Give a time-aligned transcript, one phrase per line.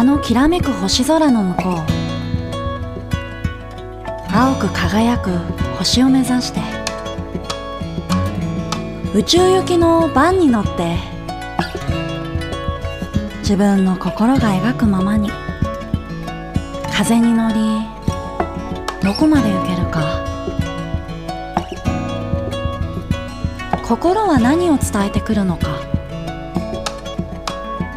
[0.00, 1.74] あのきらめく星空の向こう。
[4.34, 5.28] 青く輝く
[5.76, 6.60] 星を目指して。
[9.14, 10.96] 宇宙行きのバンに乗って。
[13.40, 15.30] 自分の心が描くままに。
[16.90, 17.86] 風に乗り
[19.02, 20.24] どこまで行けるか。
[23.82, 25.78] 心は何を伝えてくるのか。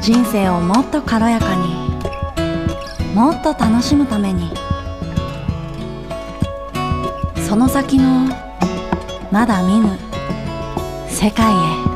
[0.02, 1.83] 人生をもっと軽やかに。
[3.13, 4.49] もっと楽しむために。
[7.48, 8.27] その先の
[9.31, 9.99] まだ見ぬ
[11.08, 11.93] 世界へ。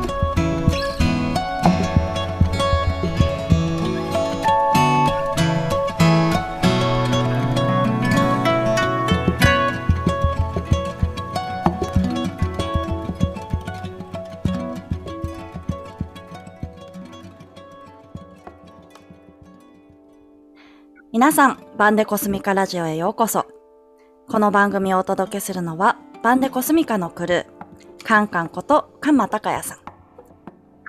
[21.28, 23.48] 皆さん、バンデコスミカラジオへようこそ。
[24.30, 29.80] この番組をお届けするのは、バンデコスミカのクルー、カンカンことカンマタカヤさん。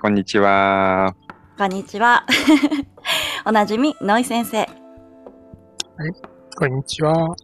[0.01, 1.13] こんにちは。
[1.57, 2.25] こんにちは。
[3.45, 4.65] おなじみ、ノイ先生。
[6.57, 7.35] こんにちは。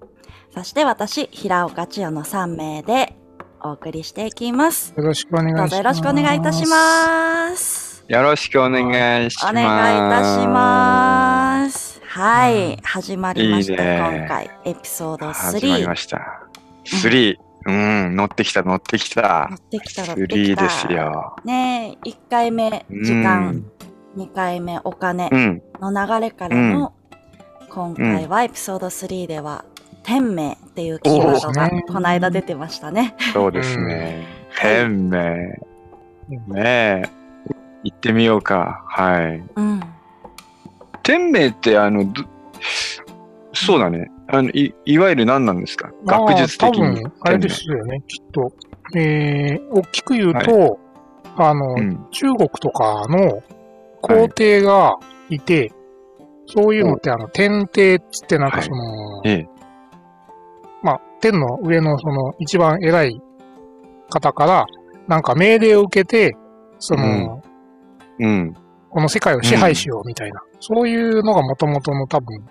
[0.52, 3.18] そして私、平岡千代の3名で
[3.62, 4.94] お送りしていきます。
[4.96, 5.60] よろしくお願いします。
[5.60, 8.06] どうぞよろしくお願いいたします。
[8.08, 9.52] よろしくお願いします。
[9.52, 11.95] お願いいたします。
[12.18, 13.74] はい、始まりました。
[13.74, 15.88] いいね今回、エピソード始まり3。
[15.90, 16.48] ました。
[16.86, 17.36] 3。
[17.66, 17.72] う
[18.10, 19.58] ん、乗ってきた、乗ってきた乗。
[19.58, 20.64] ってきた乗ってき3た。
[20.64, 20.88] です。
[20.94, 21.36] よ。
[21.44, 23.66] ねえ、1回目、時間、
[24.16, 25.62] 2回目、お金うん。
[25.82, 26.94] の流れからの、
[27.70, 29.66] 今回はエピソード3では、
[30.04, 33.14] 天命っていうキーワードがこの間出てましたね。
[33.34, 34.26] そうですね。
[34.52, 35.60] はい天命。
[36.30, 37.04] ねえ。
[37.84, 38.86] 行ってみようか。
[38.88, 39.44] はい。
[39.58, 39.82] うん。
[41.06, 42.24] 天命って、あの、ど
[43.54, 44.12] そうだね。
[44.28, 45.92] あの、い、いわゆる何なんですか？
[46.04, 46.80] まあ学術的に。
[46.80, 48.52] 多分、あれですよね、きっと。
[48.96, 50.80] えー、大きく言うと、
[51.38, 51.96] あの、天命。
[51.96, 52.08] うん。
[52.10, 53.44] 中国とかの
[54.02, 54.98] 皇帝が
[55.30, 55.72] いて、
[56.48, 59.48] そういうのって、あの、天帝っつってなんかその、ええ。
[60.82, 63.22] まあ、天の上のその一番偉い
[64.10, 64.66] 方から、
[65.08, 66.36] なんか命令を受けて、
[66.80, 67.44] その、
[68.20, 68.54] うん。
[68.96, 72.46] この世界を支配しようみたいな、そういうのが元々の多分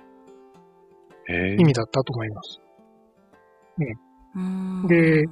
[1.26, 2.60] え意味だったと思います。
[4.36, 5.24] うんで。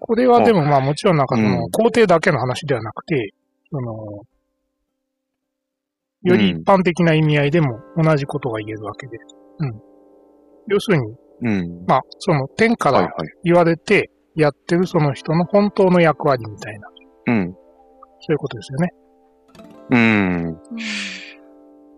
[0.00, 3.34] これはでもまあもちろんなんかそうんの皇帝だけの話ではなくて、
[3.70, 3.92] その、
[6.22, 9.18] よりうん一般的な意味合いでも同じことが言えるわけで。
[9.58, 9.82] うん。
[10.68, 11.84] 要するに、うん。
[11.86, 13.06] まあ、その天から。
[13.42, 16.88] 言われてやってるその人の本当の役割みたいな、
[17.26, 17.52] うん。
[17.52, 17.58] そ
[18.30, 19.03] ういうことですよね。
[19.90, 20.46] うん。
[20.46, 20.58] うん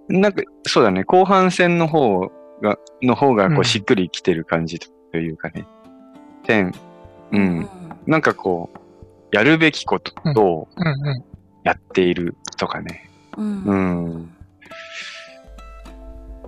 [0.09, 1.03] なんか、そうだね。
[1.03, 2.31] 後半戦の方
[2.63, 5.67] が、の方が、こうんう、しっくりきてる感じというかね。
[6.45, 6.69] 点。
[6.69, 6.73] う。
[7.33, 7.69] うんん
[8.07, 8.79] なんかこう、
[9.33, 11.25] やるべきことと、うんうん。
[11.65, 13.11] やっているとかね。
[13.37, 14.33] うんうん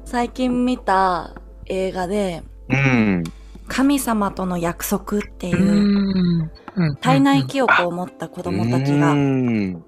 [0.04, 1.34] 最近見た
[1.66, 3.25] 映画で、うん。
[3.66, 5.75] 神様との約束っていう、う
[6.44, 6.50] ん。
[6.77, 6.97] うん。
[6.97, 9.84] 体内記憶を持った子供たちがうん。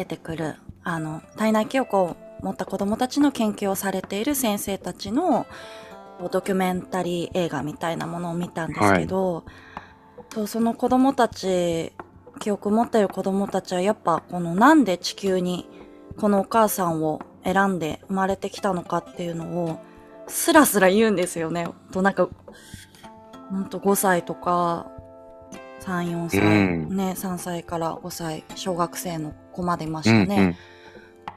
[0.00, 5.46] 出てくる、あの、体内記憶を持った子供たちの研究をされている先生たちの
[6.32, 9.44] ドキュメンタリー映画みたいなものを見たんですけど、
[10.32, 11.92] そうその子供たち、
[12.38, 15.68] 記憶を持っている子供たちはやっぱこのなんで地球に
[16.16, 19.80] このお母さんを選んで生まれてきたのかっていうのを
[20.28, 21.66] スラスラ言うんですよね。
[21.92, 22.28] となんか、
[23.50, 24.90] ほんと5歳とか
[25.80, 26.42] 3、4歳、う
[26.92, 30.26] んね、3歳から5歳、小学生の子までいましうん。
[30.26, 30.56] たね。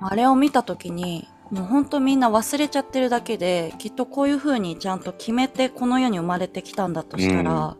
[0.01, 7.77] あれを見たときに、もうほんとみんな忘れちゃってるだけで、きっとこういう風にちゃんと決めてこの世に生まれてきたんだとしたら、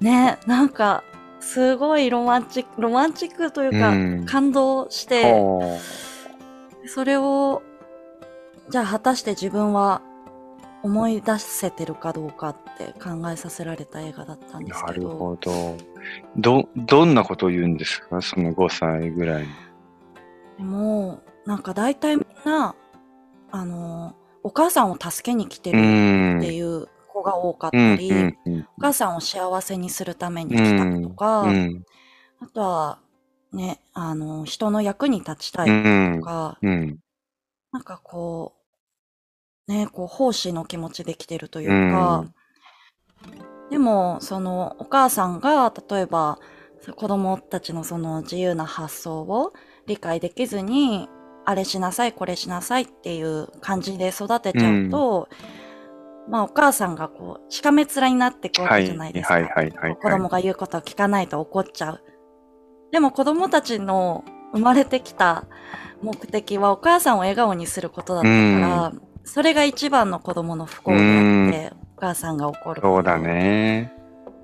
[0.00, 1.02] ね、なんか、
[1.40, 5.08] すごいロマンチック、ロマンチックというか、うん感動しうん。
[5.08, 5.78] て、ほ
[6.86, 7.62] それを、
[8.70, 10.02] じゃあ果たして自分は
[10.86, 15.76] 思い出せてるかどうかって考えさせられた映画だったんうですけど、なるほど。
[16.36, 18.22] ど、どんなことを言うんですか？
[18.22, 18.68] その5
[19.00, 19.46] 歳ぐらい。
[20.58, 22.76] でも、なんか大体みんな、
[23.50, 26.38] あの、お母さんを助けに来てうるん。
[26.38, 27.96] っていう子が多かっうん。
[27.96, 28.38] たり、うん。
[28.46, 31.82] うんお母さんを幸せにするために来たとか、うん。
[32.40, 32.98] あとは、
[33.52, 36.26] ね、あの、人の役に立ちたういんと。
[36.26, 36.98] か、うん。
[37.72, 38.55] なんかこう、
[39.68, 42.24] ね、こう、奉仕の気持ちで来てるというか、
[43.70, 46.38] でも、その、お母さんが、例えば、
[46.94, 49.52] 子供たちのその自由な発想を
[49.86, 51.08] 理解できずに、
[51.44, 55.28] あれしなさい、これしなさいっていう感じで育てちゃうと、
[56.28, 59.34] まあお母さんがこう、しかめ面になっていくわけじゃないですか。
[59.34, 59.96] はいはいはいはい。
[59.96, 62.00] 子供が言うことを聞かないと怒っちゃう。
[62.92, 65.44] でも子供たちの生まれてきた
[66.02, 68.92] 目的はお母さんを笑顔にすることだったから、
[69.26, 72.80] それが一番の子供の不幸であって、お母さんが怒る。
[72.80, 73.18] そうだ。
[73.18, 73.92] ね。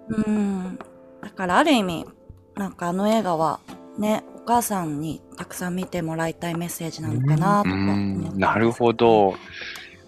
[0.09, 0.79] うん。
[1.23, 2.05] だからある意味、
[2.57, 3.61] なんかあの映画は
[3.97, 9.35] ね、お母さんにたくさん見てもらいたいメッセージなのかなとうかなるほど。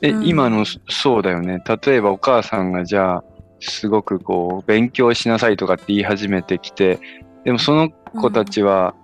[0.03, 1.63] え、うん今のそうだよね。
[1.85, 3.25] 例えばお母さんがじゃあ、
[3.61, 6.99] すごくこう、勉強しなさいとかって言い始めてきて、
[7.45, 8.95] でもその子たちは、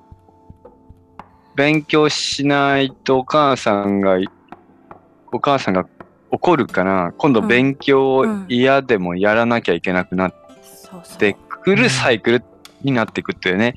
[1.54, 4.18] 勉強しないとお母さんが、
[5.32, 5.86] お母さんが
[6.30, 10.34] 怒るから、今度勉強を嫌でもやらなきゃいけなくなっ
[11.18, 12.44] てくるサイクル
[12.82, 13.74] になっていくっていうね。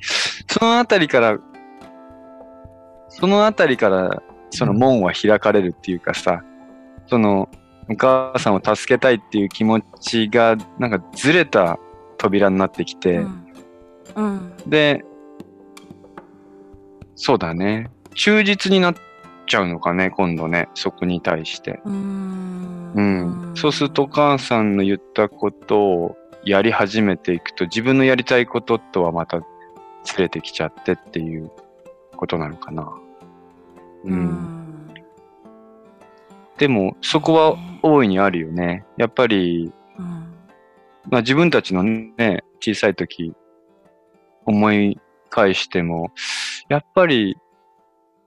[0.48, 1.38] そのあたりから、
[3.08, 6.42] そのあたりから、その門は開かれるっていうかさ、
[7.06, 7.48] その、
[7.88, 11.78] お母さんを助けたいっていう気持ちが、なんかずれた
[12.18, 13.44] 扉になってきて、うん。
[14.16, 14.52] うん。
[14.66, 15.04] で、
[17.16, 17.90] そうだね。
[18.14, 18.94] 忠実になっ
[19.46, 21.80] ちゃうのかね、今度ね、そこに対して。
[21.84, 23.52] うーんうん。
[23.56, 29.40] そうするとお母さんの言ったことをやり始めていくと、自分のやりたいこととはまた
[30.04, 31.50] ずれてきちゃってっていう
[32.16, 32.82] ことなのかな。
[34.04, 34.08] う。
[34.08, 34.94] うんん。
[36.58, 38.84] でも、そこは大いにあるよね。
[38.96, 40.04] やっぱり、うん。
[41.10, 43.34] まあ自分たちのね、小さい時、
[44.46, 45.00] 思い
[45.30, 46.12] 返しても、
[46.68, 47.36] やっぱり、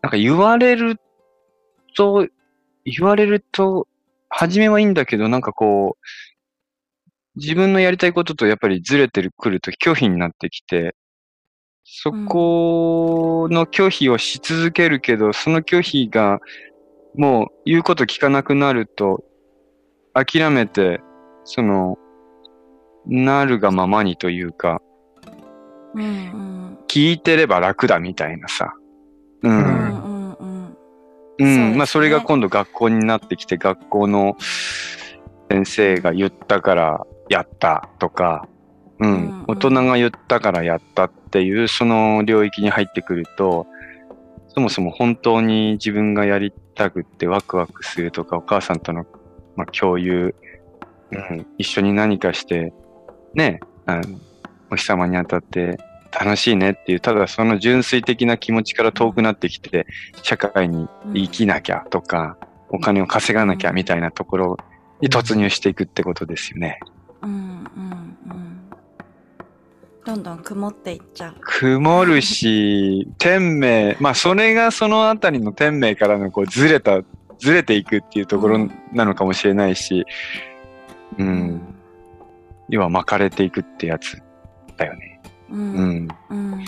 [0.01, 0.99] なんか言われる
[1.97, 2.27] と、
[2.85, 3.87] 言われると、
[4.29, 6.05] 初めはいいんだけど、なんかこう、
[7.35, 10.95] 自分のやりたいこととやっぱりずれてくると拒否になってきて、
[11.83, 16.39] そこの拒否をし続けるけど、その拒否が
[17.15, 19.23] もう言うこと聞かなくなると、
[20.13, 21.01] 諦めて、
[21.45, 21.97] その、
[23.05, 24.81] なるがままにというか、
[25.95, 26.77] うんうん。
[26.87, 28.73] 聞いてれば楽だみたいなさ。
[29.43, 29.49] う。
[29.49, 30.06] んうん
[31.39, 31.77] うん。
[31.77, 34.37] まあそれが今度学校になってきて、学校の
[35.49, 38.47] 先生が言ったからやったとか、
[38.99, 39.45] ううんん。
[39.47, 43.67] 大人が言ったからやったっていうその領域に入ってくると、
[44.49, 49.05] そもそも本当に自分がやりたくってワクワクするとか、お母さんとの、
[49.55, 50.33] まあ、共有、
[51.11, 52.73] うん、一緒に何かして、
[53.35, 54.19] ね、あの、
[54.71, 55.77] お日様に当たって
[56.19, 59.85] 楽しいねっていう、ただその純粋的な気持ちから遠くなってきて、
[60.23, 62.37] 社会に生きなきゃとか、
[62.69, 64.57] お金を稼がなきゃみたいなところ
[64.99, 66.79] に突入していくってことですよね。
[67.21, 68.69] うんうんうん。
[70.05, 71.35] どんどん曇っていっちゃう。
[71.39, 77.01] 曇るし、 天命、まあそれがそのあたりの天命からのこうずれた、
[77.39, 80.03] ずれていくっていうところなのかもしれないし、
[81.19, 81.61] うん、
[82.69, 84.19] 要は巻かれていくってやつ
[84.77, 85.16] だよね。
[85.49, 85.55] う。
[85.55, 86.07] うんん。
[86.29, 86.65] うん。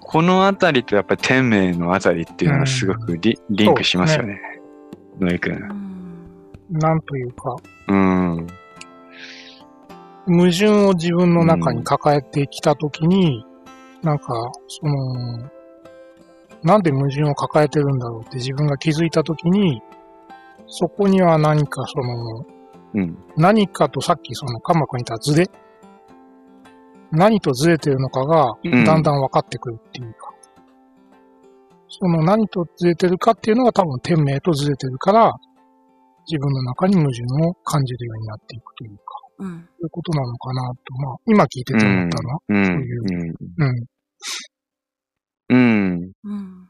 [0.00, 4.40] このあたりとやっぱり天命のあたりっていうのがすごくリ,、リンクしますよね。
[5.18, 5.50] 野井く。
[5.50, 6.78] うんん。
[6.78, 7.56] なんというか、
[7.88, 8.46] うん。
[10.26, 13.44] 矛盾を自分の中に抱えてきたときに、
[14.02, 15.50] なんか、その、
[16.62, 19.82] なんで矛盾を抱えてるんだろうって自分が気づいたときに、
[20.66, 22.46] そこには何かその、
[22.94, 23.18] うん。
[23.36, 25.50] 何かとさっきその、カマ君に言ったズレ
[27.14, 30.34] 何とズレてるのかが、うんだんだん分かってくるっていうか。
[31.88, 35.32] その何とずれてるかっていうのが多分天命とずれてるから、
[36.26, 39.02] 自分の中に矛盾を感じるようになっていくというか、
[39.38, 39.48] うん。
[39.48, 42.64] そういうことなのかなと、まあ、今聞いてて思ったのは、うん。
[42.66, 43.86] そういううん。
[45.50, 46.12] うん。
[46.24, 46.68] うん。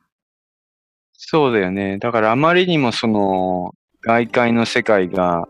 [1.13, 1.99] そうだよね。
[1.99, 3.73] だからあまりにもその
[4.03, 5.45] 外界の世界が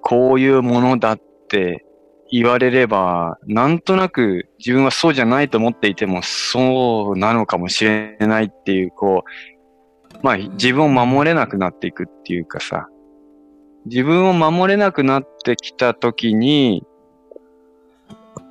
[0.00, 1.84] こういうものだって
[2.32, 9.24] 言われれば、なんとなく自分はそうじゃないと思っていてもそうなのかもしれないっていう、こ
[10.14, 12.88] う、まあ自分を守れなくなっていくっていうかさ、
[13.84, 16.86] 自分を守れなくなってきたときに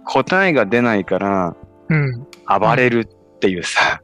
[0.06, 1.56] 答えが出ないから、
[1.90, 2.28] うん。
[2.48, 4.02] 暴れるっていうさ、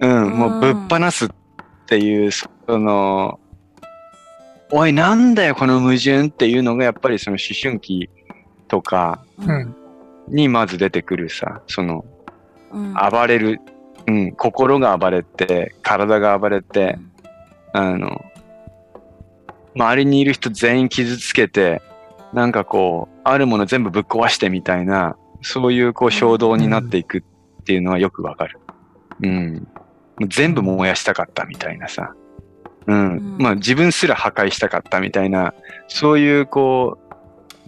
[0.00, 1.28] うん、もうぶっ放すっ
[1.86, 3.38] ていう、その、
[4.72, 8.10] おい、なんだよ、この矛盾っていうのが、やっぱりその思春期
[8.70, 9.76] とかうん。
[10.28, 12.04] にまず出てくるさ、その、
[12.72, 12.94] うん。
[12.94, 13.60] 暴れる、
[14.06, 16.98] うん、心が暴れて、体が暴れて、
[17.72, 18.24] あの、
[19.74, 21.82] 周りにいる人全員傷つけて、
[22.32, 28.58] なんかこう、あるもの全部ぶっ壊してみたいな、そういうこう衝動になっていくっていうのはよくわかる。
[29.22, 29.68] うん。
[30.28, 32.14] 全部燃やしたかったみたいなさ。
[32.86, 33.16] うん。
[33.16, 35.54] うんまあ自分すら破壊したかったみたいな、
[35.88, 36.99] そういうこう、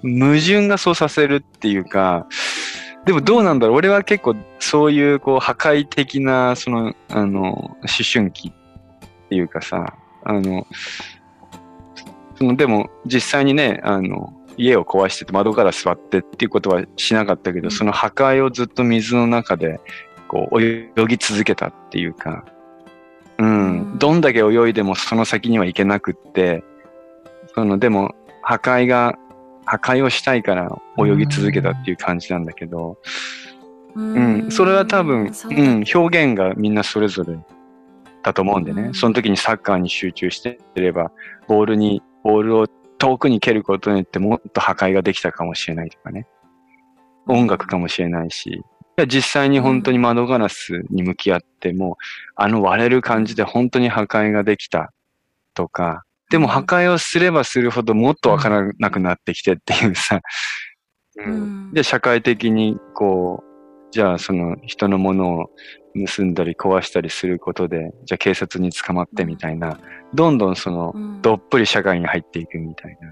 [0.02, 2.26] 矛盾がそうさせるっていうか、
[3.04, 3.76] でもどうなんだろう。
[3.76, 7.76] 俺は結構そういうこう破壊的な、その、あの、思
[8.12, 8.52] 春期っ
[9.28, 9.94] ていうかさ、
[10.24, 10.66] あの、
[12.36, 17.70] そのでも実際にね、あの、家を壊してて窓ガラス割ってっていうことはしなかったけど、うん。
[17.70, 19.80] その破壊をずっと水の中で
[20.28, 22.44] こう泳ぎ続けたっていうか、
[23.38, 23.98] うん、うん。
[23.98, 26.62] どんだけ泳いでもその先には行けなくって、
[27.54, 29.16] そのでも破壊が、
[29.64, 32.98] 破壊をしたいから泳ぎ続けたっていう感じなんだけど、
[33.94, 37.38] ううん、それは多分、そうん、表現がみんなそれぞれ
[38.22, 38.94] だと思うんでね、うん。
[38.94, 41.12] その時にサッカーに集中していれば、
[41.46, 42.66] ボールに、ボールを
[42.98, 46.26] 遠くに蹴ることによってもっと破壊ができたかもしれないとかね、
[47.26, 48.62] 音楽かもしれないし、
[49.06, 51.96] 実際に本当に窓ガラスに向き合っても、
[52.36, 54.92] あの割れる感じで本当に破壊ができた
[55.54, 60.22] とか、でも破壊をすればするほどもっとわからなくなってきてっていうさ、
[61.18, 61.68] ううん。
[61.68, 65.50] ん、で、社会的にこう、じゃあその人のものを
[66.16, 69.78] 盗んだり壊したりすることで、じゃあ警察に捕まってみたいな、
[70.14, 71.20] どんどんその、うん。
[71.20, 73.08] どっぷり社会に入っていくみたいな。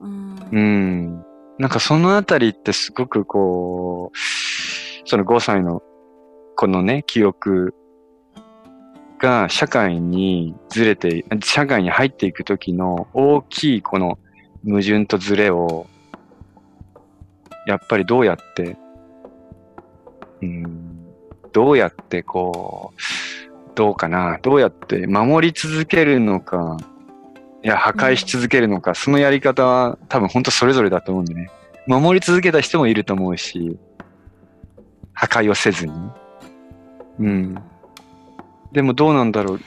[0.00, 0.48] うん。
[0.50, 1.24] うん。
[1.58, 4.18] なんかそのあたりってすごくこう、
[5.08, 5.80] その5歳の
[6.56, 7.72] このね、記憶
[9.18, 14.18] が社会にずれて、社会に入っていくときの大きいこの
[14.64, 15.86] 矛盾とずれを、
[17.66, 18.76] やっぱりどうやって、
[20.42, 21.06] うん、
[21.52, 23.00] どうやってこう、
[23.74, 26.76] どうかな、どうやって守り続けるのか、
[27.62, 31.50] いや、破壊し続けるのか、そのやり方は多分本当それぞれだと思うんでね。
[31.86, 33.78] 守り続けた人もいると思うし、
[35.12, 35.92] 破壊をせずに。
[37.20, 37.62] うん。
[38.76, 39.60] でもどうなんだろう。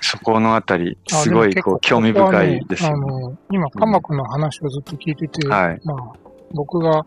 [0.00, 2.94] そこのあたり、あすごいこう興味深いですよね。
[2.94, 6.12] あの、今、カマ君の話をずっと聞いてて、はいまあ、
[6.54, 7.04] 僕が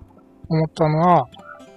[0.47, 1.27] 思ったのは、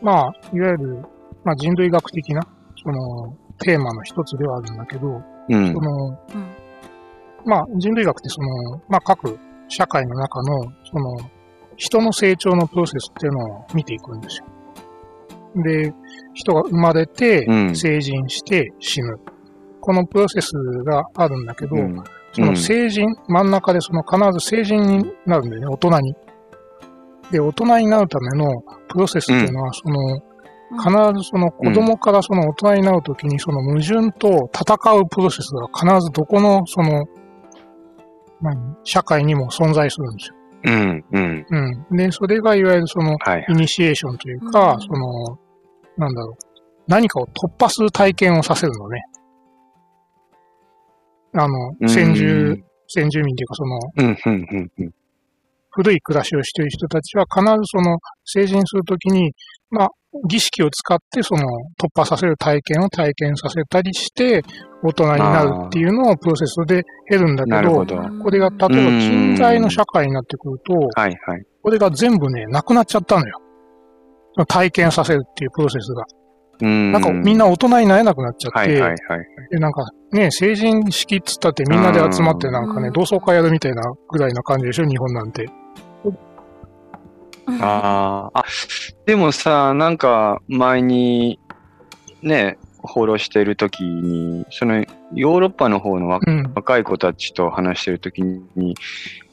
[0.02, 1.02] まあ、いわゆる、
[1.42, 2.46] まあ、人類学的な、
[2.82, 5.80] その、テーマの一つではあるんだけど、うんそ。
[5.80, 6.16] の、うん
[7.46, 11.30] まあ、人類学ってその、まあ、各社会の中の、その、
[11.78, 14.44] 人の成長のプロセスっていうのを見ていくんですよ。
[15.62, 15.94] で、
[16.34, 19.18] 人が生まれてう、ん成人して死ぬ。
[19.86, 20.50] このプロセス
[20.84, 22.02] があるんだけど、うん
[22.32, 26.14] その成人、真ん中でその必ず成人になるんだよね、大人に。
[27.30, 30.20] で、大人になるためのプロセスっていうのは、その、
[30.82, 37.06] 必ずその子供からその大人になるときにその矛盾と戦うプロセスが必ずどこのその、
[38.42, 38.76] 何？
[38.84, 40.34] 社会にも存在するんですよ。
[40.64, 41.04] うん。
[41.12, 41.46] うん。
[41.48, 41.96] うん。
[41.96, 43.52] で、それがいわゆるその、はいイ。
[43.54, 45.38] ニシエーションというか、うんその、
[45.96, 46.34] なんだろう。
[46.86, 49.04] 何かを突破する体験をさせるのね。
[51.36, 51.52] あうん
[51.82, 52.56] の、先住、
[52.88, 54.06] 先住民というかその、うん。
[54.06, 54.48] うん。
[54.50, 54.70] うん。
[54.78, 54.90] うん。
[55.76, 59.32] 古い暮らしをしている人たちは必ずその成人するときに、
[59.70, 59.88] まあ、
[60.26, 61.42] 儀式を使ってその
[61.78, 64.42] 突破させる体験を体験させたりして
[64.82, 71.16] 大人になるっていうのをプロセスで得るんだけど、どこれが例えば近代の社会になってくると、はい。
[71.26, 71.44] はい。
[71.62, 73.38] これが全部ね、なくなっちゃったのよ。
[74.34, 76.04] その体験させるっていうプロセスが。
[76.62, 76.92] うん。
[76.92, 78.68] なんかみんな大人になれなくなっちゃって、はい。
[78.70, 78.80] はい。
[78.80, 78.96] はい。
[79.50, 82.92] で、なんかね、成人式っつったってみんなで集まってなんかね、うん。
[82.92, 85.48] 同窓会やるみたいなぐらいな感じでしょ、日本なんて。
[87.60, 88.44] ああ、あ、
[89.04, 91.40] でもさ、なんか前に
[92.22, 94.84] ね、放浪しているときに、その
[95.14, 96.08] ヨーロッパの方の
[96.54, 98.74] 若い子たちと話してるときに、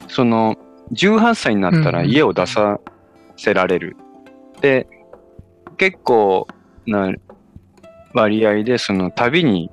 [0.08, 0.56] その
[0.92, 2.08] 18歳になったらうん。
[2.08, 2.80] 家を出さ
[3.36, 3.96] せられる。
[4.60, 4.86] で、
[5.76, 6.46] 結構
[6.86, 7.12] な
[8.12, 9.70] 割合でその旅に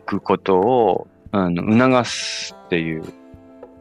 [0.00, 3.04] 行くことをあの促すっていう、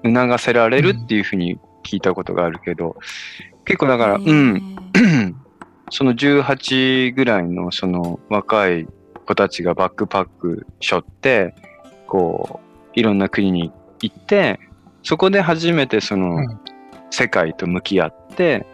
[0.03, 2.95] 促せられるっていうふうに聞いたことがあるけど、
[3.65, 4.75] 結構だから、うん、
[5.89, 8.87] その18ぐらいのその若い
[9.25, 11.55] 子たちがバックパック背負って、
[12.07, 12.59] こ
[12.95, 14.59] う、いろんな国に行って、
[15.03, 16.59] そこで初めてそのうん。
[17.15, 18.65] 世界と向き合って、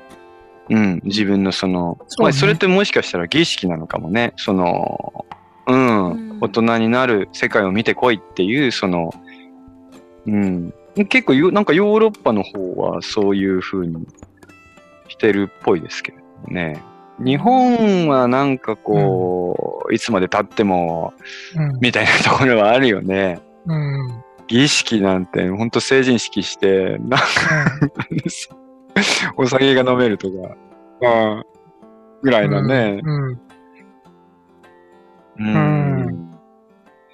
[0.70, 4.34] うん、自分のその、そまあそれってもしかしたら儀式なのかもね。
[4.38, 5.26] その、
[5.68, 9.14] うん、うん大人になる世界を見てこいっていう、その、
[10.26, 10.74] うん、
[11.08, 14.08] 結構よなんかヨーロッパの方はそういう風に
[15.08, 16.18] してるっぽいですけど
[16.52, 16.82] ね。
[17.20, 21.14] 日本はなんかこう、いつまで経っても、
[21.56, 21.80] うん。
[21.80, 23.40] みたいなところはあるよね。
[23.68, 24.24] うん。
[24.48, 27.18] 儀式なんて、ほんと成人式して、なんか
[29.38, 30.56] お酒が飲めるとか、
[31.00, 31.44] まあ、
[32.24, 33.00] ぐらいだね。
[33.04, 33.40] うん。
[35.38, 36.32] うん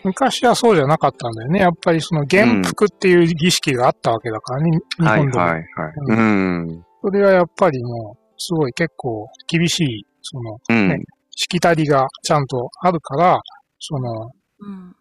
[0.04, 1.60] 昔はそうじゃなかったんだよね。
[1.60, 5.44] やっぱりその元服っていう儀式があったわけだからね、日はい本でも。
[5.44, 5.64] はいはい。
[6.08, 6.86] うん。
[7.02, 10.90] それはやっぱりもう、すごい結構厳しい、その、うん。
[10.90, 11.00] ね
[11.32, 13.40] しきたりがちゃんとあるから、
[13.80, 14.96] その、うん。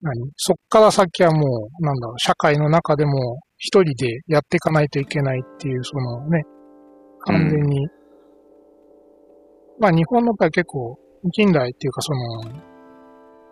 [0.00, 0.30] 何？
[0.36, 6.44] そっから先はもう、なんだろう、社会の中でも一人でやっていかないといけないっていう、そのね、
[7.26, 7.88] 完全に、
[9.80, 10.96] まあ日本の場合結構、
[11.32, 12.18] 近代っていうかその、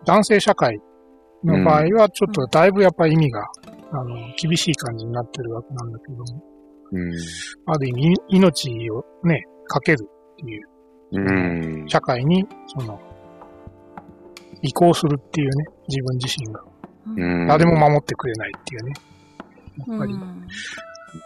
[0.05, 0.79] 男性社会
[1.43, 3.41] の場合はちょっとだいぶやっぱり意味が、
[3.91, 6.43] あの、厳しい感じになってるわけなんだけども、
[6.91, 7.11] うん。
[7.65, 10.77] ある意味命をね、かけるっていう
[11.11, 11.19] う
[11.83, 11.85] ん。
[11.87, 12.99] 社会に、その、
[14.61, 16.61] 移行するっていうね、自分自身が。
[16.61, 18.93] うん誰も守ってくれないっていうね。
[19.87, 20.13] やっぱり。
[20.13, 20.47] うん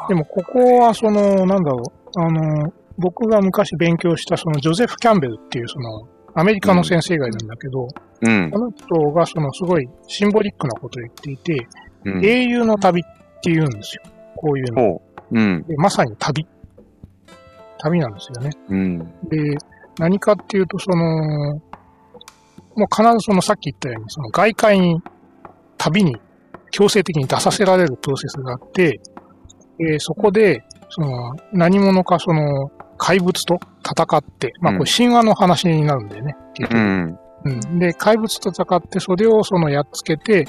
[0.08, 1.84] でもここはその、なんだろ
[2.16, 7.88] う、あの、僕が昔勉強したそのジョゼフ・キャンベルっていうその、アメリカの先生がいるんだけど、
[8.22, 8.60] うんこ。
[8.60, 11.68] の人がそのすごいシンボリックなことを言っていて、
[12.06, 12.26] うん。
[12.26, 14.04] 英雄の旅って言うんですよ。
[14.36, 14.82] こういうの。
[14.82, 15.40] ほう。
[15.40, 15.64] うん。
[15.64, 16.46] でまさに旅。
[17.80, 18.52] 旅なんですよね。
[18.70, 19.00] うん。
[19.30, 19.58] で、
[19.98, 21.56] 何かっていうと、その、
[22.76, 25.02] もう必ずそのさっき言ったように、その外界に、
[25.78, 26.16] 旅に
[26.70, 29.00] 強制的に出させられるプロセスがあって、
[29.80, 37.20] えーそこで、その、何者かその、怪物と戦って、まあこれ神話の話になるんだよね、結局うん。
[37.46, 37.80] うん。
[37.80, 40.48] で、怪物と戦って、それをそのやっつけて、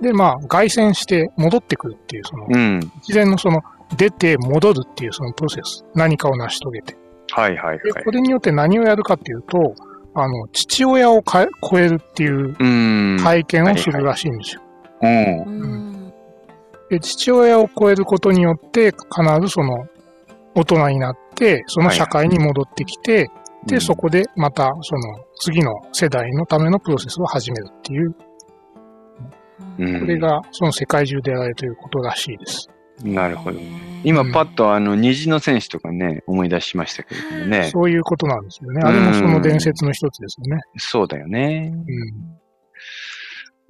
[0.00, 2.92] で、まあ、凱旋して戻ってくるっていう、その、うん。
[3.04, 3.62] 一連のその、
[3.96, 5.84] 出て戻るっていうそのプロセス。
[5.94, 6.96] 何かを成し遂げて。
[7.30, 7.92] はいはいはいで、。
[7.92, 9.74] これによって何をやるかっていうと、
[10.14, 13.16] あの、父親をかえ超えるっていううん。
[13.22, 14.62] 体験をするらしいんですよ。
[15.02, 15.42] うん。
[15.44, 16.12] うん
[16.90, 19.86] で、父親を超えることによって、必ずその、
[20.54, 23.30] 大人になって、その社会に戻ってきて、
[23.66, 25.00] で、そこでまた、その、
[25.36, 28.14] 次の世代のためのプロセスを始めるっていう、
[29.78, 32.68] うんこれが、その世界中でやられるということらしいです。
[33.02, 33.58] なるほど。
[34.04, 37.70] 今パッとあの、虹の戦士とかね、思い出しましたけれどもね。
[37.72, 38.82] そういうことなんですよね。
[38.82, 40.62] あれもその伝説の一つですよね。
[40.76, 41.72] そうだよね。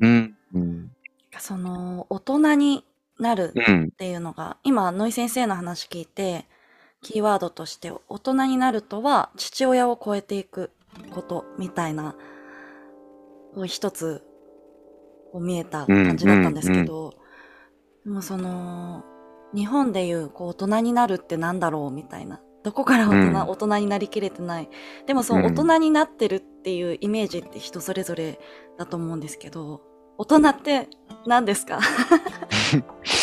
[0.01, 0.09] うん。
[0.09, 0.35] うん。
[0.55, 0.91] うん。
[1.39, 2.85] その大人に
[3.19, 3.89] なるうんっ。
[3.97, 6.47] ていうのが、今野井先生の話聞いて
[7.03, 10.71] キーワードとして大人になるとは父親を超えていく
[11.11, 12.15] ことみたいな
[13.67, 14.23] 一つ
[15.35, 17.15] 見えた感じだったんですけど、
[18.05, 19.05] でもその
[19.55, 23.37] 日本でいうこう大人になるってなんだろうみたいなどこから大人,、うん。
[23.49, 24.69] 大人になりきれてない。
[25.07, 25.55] でもそのうん。
[25.55, 28.39] 大人になってるっていうイメージって人それぞれ
[28.79, 29.83] だと思うんですけど
[30.19, 30.89] 大人って
[31.27, 31.81] 何ですか？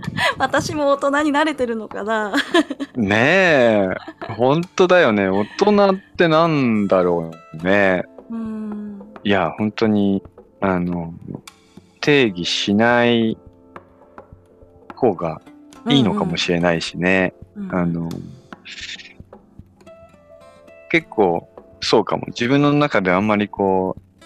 [0.38, 2.32] 私も大人に慣れてるのかな
[2.96, 3.88] ねえ。
[4.36, 5.28] 本当だよね。
[5.28, 8.04] 大人ってなんだろうね。
[8.30, 10.22] うーんいや、本当に、
[10.60, 11.14] あの、
[12.00, 13.38] 定義しない
[14.96, 15.40] 方が
[15.88, 17.34] いいのかもしれないしね。
[17.56, 18.08] うんうんあの、
[20.90, 21.48] 結構
[21.80, 22.24] そうかも。
[22.28, 24.22] 自分の中であんまりこう、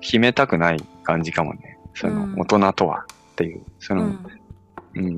[0.00, 1.78] 決めたくない感じかもね。
[1.94, 3.04] その、うん大人とは
[3.40, 3.62] っていう。
[3.78, 4.18] その、うん
[4.94, 5.16] うん。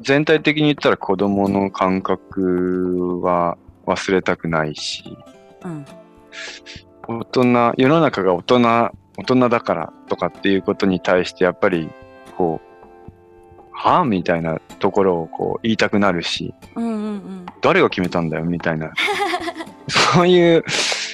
[0.00, 5.16] 全体的に言ったら子供の感覚は忘れたくないし、
[5.64, 5.86] うん
[7.08, 8.92] 大人、世の中が大人、大
[9.26, 11.90] 人だからとかっていうことに対してやっぱり、
[12.36, 18.92] こう、はあみたいなところをこう言いたくなるし、うんうんうん誰が決めたんだよみたいな、
[19.88, 20.64] そういう、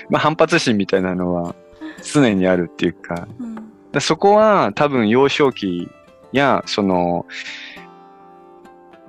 [0.09, 1.55] まあ、反発心みたいなのは
[2.03, 3.63] 常にあるっていうか、うんだ
[4.01, 5.91] そこは多分幼少期
[6.33, 7.27] や、その、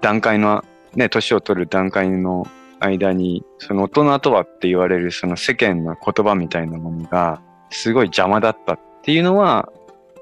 [0.02, 0.64] 段階の、
[0.96, 2.48] ね、年を取る段階の
[2.80, 9.70] 間に、その大人とはって言われるその世間の言葉みたいなものが、すごい邪魔だったっていうのは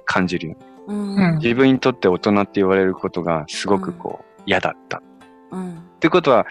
[0.05, 0.59] 感じるよね。
[0.87, 5.01] うんうん自分にとって大人って言われることがすごくこう嫌だった。
[5.51, 6.45] うんってことは、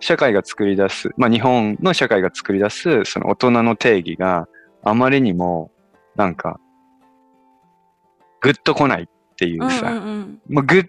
[0.00, 4.48] 社会が作り出す、まあ日本の社会が作り出すその大人の定義が
[4.84, 5.70] あまりにも
[6.14, 6.58] なんか、
[8.46, 10.84] ぐっと来ないっていうさ、うんうんうんもうぐっ、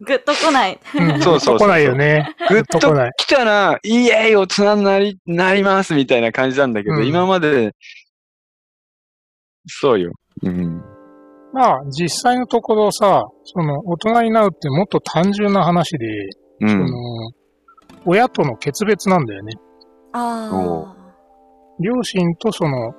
[0.00, 0.78] ぐっ と来ない。
[0.94, 1.20] うん。
[1.22, 2.34] そうそうそう来ないよね。
[2.50, 7.72] ぐっと来ない来たら、イエーイ大人になり、なりますみたいな感じなんだけど、うん今まで、
[9.66, 10.12] そうよ。
[10.42, 10.82] うん。
[11.52, 16.06] まあ、実際のところさ、その、大人になるってもっと単純な話で、
[16.60, 16.88] そのうん。、
[18.04, 19.54] 親との決別なんだよね。
[20.12, 20.94] あ
[21.80, 22.92] 両親とその、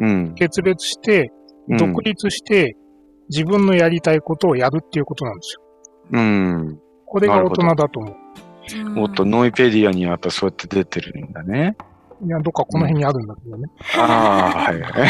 [0.00, 0.34] うん。
[0.36, 2.76] 決別して、うん独立して、
[3.28, 5.62] 自分のやりたいことをやるっていうことなんですよ。
[6.12, 6.80] うん。
[7.06, 8.14] これが大人だと思う。
[8.14, 8.18] あ。
[8.90, 11.76] もっとノイペディアにはやっぱそうやって出てるんだね。
[12.24, 13.68] いや、どっかこの辺にあるんだけどね。
[13.96, 15.08] ああ、はいはい。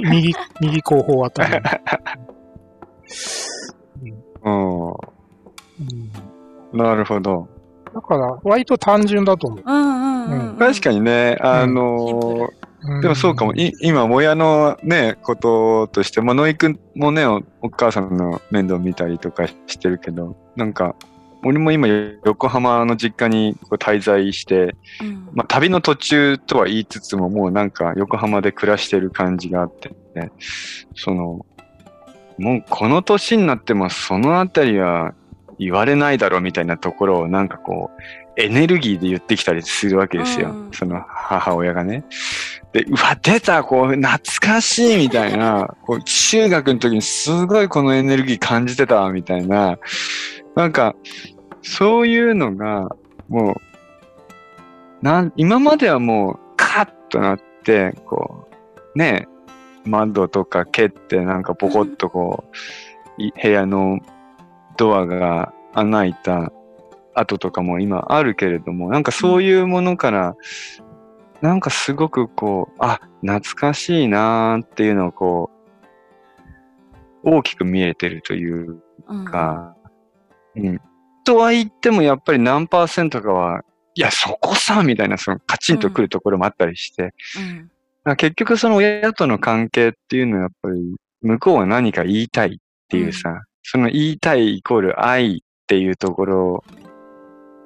[0.00, 1.60] 右、 右、右後方あたりに。
[4.44, 4.88] うん。
[4.88, 4.94] うん
[6.72, 7.48] なるほど。
[7.92, 9.62] だから、割と単純だと思う。
[9.66, 10.56] うんうんうんうん。
[10.56, 12.48] 確かにね、あのうん
[13.02, 13.52] でもそうかも。
[13.54, 20.96] い今、親のね、こととして、まあ、野井くんもねお、お母さんの面倒見たりとかしてるけど、なんか、
[21.42, 21.88] 俺も今、
[22.24, 30.32] 横浜の実家にこう滞在して、うんまあ、旅の途中とは言いつつも、もうなんか横浜で暮らしてる感じがあってね、
[30.94, 31.46] その、
[32.38, 35.14] もうこの年になってもそのあたりは
[35.58, 37.90] 言われないだろうみたいなところをなんかこ
[38.36, 40.50] う、エネルギーで言ってきたりするわけですよ。
[40.50, 42.04] うんその母親がね。
[42.72, 49.78] で、うわ、出たこう、懐かしいみたいな、 こう、中学の時にすごいこのエネルギー感じてたみたいな、
[50.54, 50.94] なんか、
[51.62, 52.88] そういうのが、
[53.28, 58.48] もう、なん、今まではもう、カッとなって、こ
[58.94, 59.26] う、ね、
[59.84, 62.44] 窓とか蹴って、なんかポコッとこ
[63.18, 63.98] う、部屋の
[64.76, 66.52] ドアが穴開いた
[67.14, 70.36] 跡とかも今あるけれども、なんかそういうものから、
[71.42, 75.50] なんかすごくこう、あ、懐かしいなーっていうのをこ
[77.24, 79.24] う、大きく見えてるといううん。
[79.24, 79.74] か、
[80.54, 80.80] うん。
[81.24, 83.62] とは言ってもやっぱり何パーセントかは、
[83.94, 87.70] いや、そこさ、みたいな、そのカチンとくるところもあったりして、うん。
[88.04, 96.64] まあ結局その親との関係っていうのはやっぱり、向こうは何か言いたいっていうさ、その言いたいイコール愛っていうところ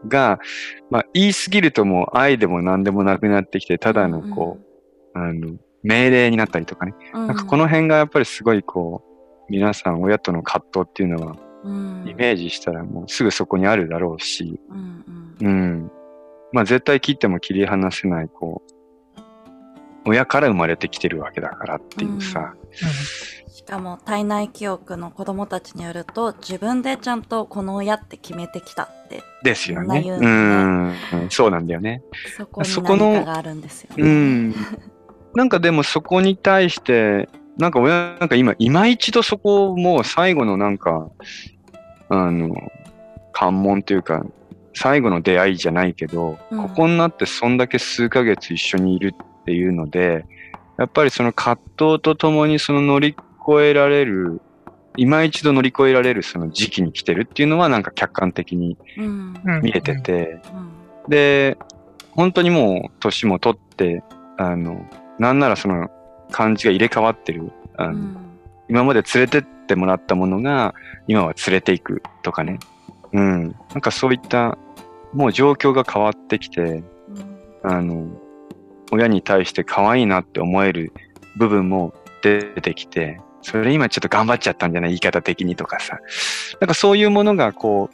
[0.09, 0.39] が、
[0.91, 4.59] まあ言い過ぎるともう愛でも何でもなくなってきて、ただのこ
[5.15, 6.95] う、あの、命令になったりとかね。
[7.15, 7.27] うん。
[7.29, 9.03] なんかこの辺がやっぱりすごいこ
[9.49, 12.05] う、皆さん親との葛藤っていうのは、うん。
[12.09, 15.91] イメージしたらもうすぐそこにあるだろうし、うんうん。
[16.53, 18.75] まあ絶対切っても切り離せない、こう、
[20.07, 29.85] 親から生まれてきてるわけだからっていうさ、しかも体内記憶の子供たちによると自分でちゃんとこの親って決めてきたってですよね。
[29.85, 32.03] うそんな言うんん、そうなんだよね。
[32.37, 34.03] そこに何かがあるんですよね。
[34.03, 34.55] うん。
[35.35, 41.09] なんかでもそこに対して、なんか親なんか今、今一度そこをもう最後のなんか、
[42.09, 42.55] あの、
[43.33, 44.25] 関門というか、
[44.75, 50.25] 最後の出会いじゃないけど、うんここになってそんだけ数ヶ月一緒にいるっていうので、
[50.79, 53.15] やっぱりその葛藤とともにその乗り
[53.49, 54.41] 越えられる、
[54.97, 58.77] 今一度乗り越えられるその時期に来てるっていうのはなんか客観的に
[59.63, 61.59] 見えてて、うんで、
[62.13, 64.03] 本当にもう年も取って、
[64.39, 65.91] あの、なんならその
[66.31, 67.53] 感じが入れ替わってる。
[67.77, 68.17] あのうん
[68.67, 70.75] 今まで連れてってもらったものが、
[71.07, 72.59] 今は連れていくとかね。
[73.13, 73.55] うん。
[73.73, 74.57] なんかそういった、
[75.13, 76.83] もう状況が変わってきて、うん
[77.63, 78.09] あの、
[78.91, 80.95] 親に対して可愛いなって思える
[81.37, 84.91] 部分も出てきて、それ今ちょっと頑張っちゃったんじゃない？
[84.93, 85.99] 言い方的にとかさ。
[86.61, 87.91] なんかそういうものがこ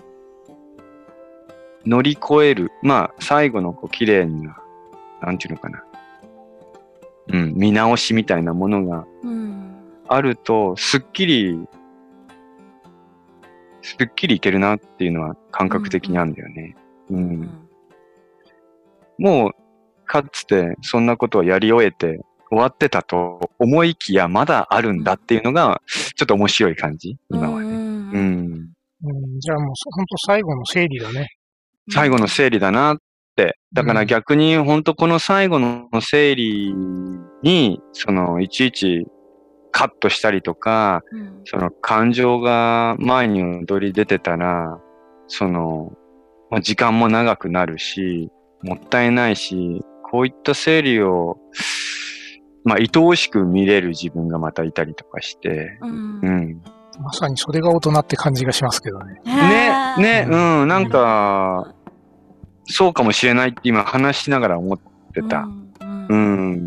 [1.84, 2.70] う、乗り越える。
[2.82, 4.56] まあ、最後のこう、綺麗な、
[5.20, 5.82] なんていうのかな。
[7.32, 9.74] うん、見直しみたいなものがうん
[10.06, 11.58] あると、すっきり、
[13.82, 16.76] すっきりいけるなっていうのは感覚的にあるんだよね。
[17.10, 17.50] うんうん
[19.18, 19.52] もう、
[20.06, 25.80] かつてそんなことをやり終えて終わってたと思いきやまだあるんだっていうのが、
[26.16, 27.68] ちょっと面白い感じ、今はね。
[27.68, 28.70] うんうん。
[29.04, 31.28] うんじゃあもう、本当最後の整理だね。
[31.90, 32.96] 最後の整理だなっ
[33.36, 33.56] て。
[33.72, 36.74] だから逆に本当この最後の整理
[37.42, 39.06] に、その、いちいち
[39.70, 44.78] カットしたりとか、うんその感情が前に踊り出てたら、
[45.26, 45.92] その、
[46.50, 48.28] まあ、時間も長くなるし、
[48.62, 51.38] もったいないし、こういった整理を、
[52.64, 56.62] まあ、愛おしく見れる自分がまたいたりとかして、うんうん。
[57.00, 59.20] まさにそれが大人って感じがしますけどね。
[59.24, 61.74] ね、ね、ううん、なんか、
[62.66, 64.78] そうかもしれないって今話しながら思っ
[65.12, 65.40] てた。
[65.40, 66.52] うんううん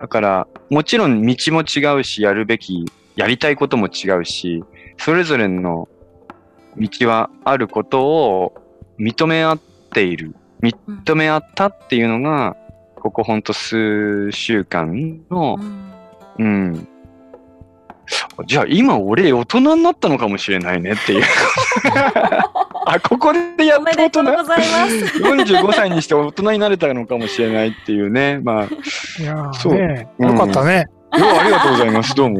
[0.00, 2.84] だから、もちろん道も違うし、やるべき、
[3.16, 4.64] やりたいことも違うし、
[4.98, 5.88] それぞれの
[6.76, 8.54] 道はあることを
[8.98, 9.58] 認め合っ
[9.92, 10.34] ている。
[10.62, 12.56] 認め合ったっていうのが、
[13.04, 15.58] ここほんと数週間の
[16.38, 16.88] う、んうん。
[18.46, 21.24] じゃあ今俺大人になったのかもしれないねっていう。
[22.86, 25.22] あ、ここでやっおめと大人でとうございます。
[25.22, 28.40] 45歳にして大人になれたのかもしれないっていうね。
[28.42, 30.86] まあ、いやそうーね、うんよかったね。
[31.12, 32.14] どうもありがとうございます。
[32.14, 32.38] どうも。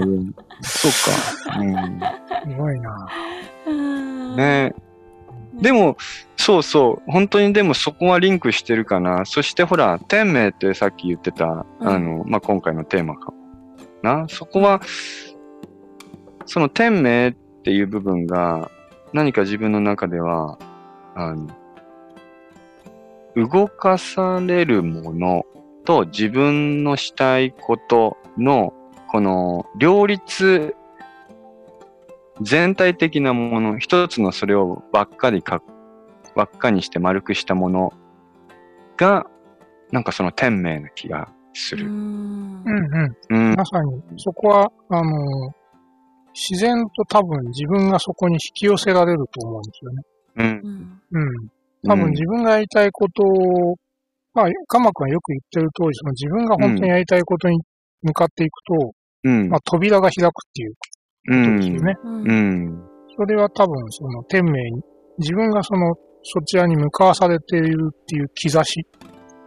[0.63, 1.61] そうか。
[1.61, 2.01] うん。
[2.51, 3.07] すごいな。
[3.69, 4.73] うんね
[5.61, 5.97] でも、
[6.37, 7.11] そうそう。
[7.11, 9.25] 本当にでもそこはリンクしてるかな。
[9.25, 13.37] そしてほら、天命ってさっき言ってた、うんあの、まあ、今回のテーマかも
[14.03, 14.27] な。
[14.29, 14.81] そこは、
[16.47, 18.71] その天命っていう部分が
[19.13, 20.59] 何か自分の中では、
[21.15, 21.49] あの、
[23.37, 25.45] 動かされるもの
[25.85, 28.73] と自分のしたいことの、
[29.09, 30.75] この両立
[32.41, 35.63] 全体的なもの、一つのそれをばっかりか、
[36.35, 37.93] ばっかにして丸くしたもの
[38.97, 39.27] が、
[39.93, 41.87] なんかその天命な気がする。
[41.87, 43.37] うんうんうん。
[43.51, 43.55] うん。
[43.55, 45.53] まさに、そこは、あの、
[46.35, 50.03] 自然と多分自分がそこに引き寄せられると思うんですよね。
[50.37, 51.01] うん。
[51.13, 51.49] うんうん。
[51.89, 53.77] 多分自分がやりたいことを、
[54.33, 57.61] まあ、カマ君がよく言ってる通り、その自分が本当にやりたいことに
[58.03, 58.93] 向かっていくと、
[59.23, 59.49] うん。
[59.49, 60.75] まあ、扉が開くっていう
[61.29, 61.57] うん。
[61.57, 61.95] ことですよね。
[62.05, 62.85] うんうん。
[63.17, 64.83] それは多分、その天命に、
[65.19, 68.87] 自分がその、そちらに向かわされているっていう兆し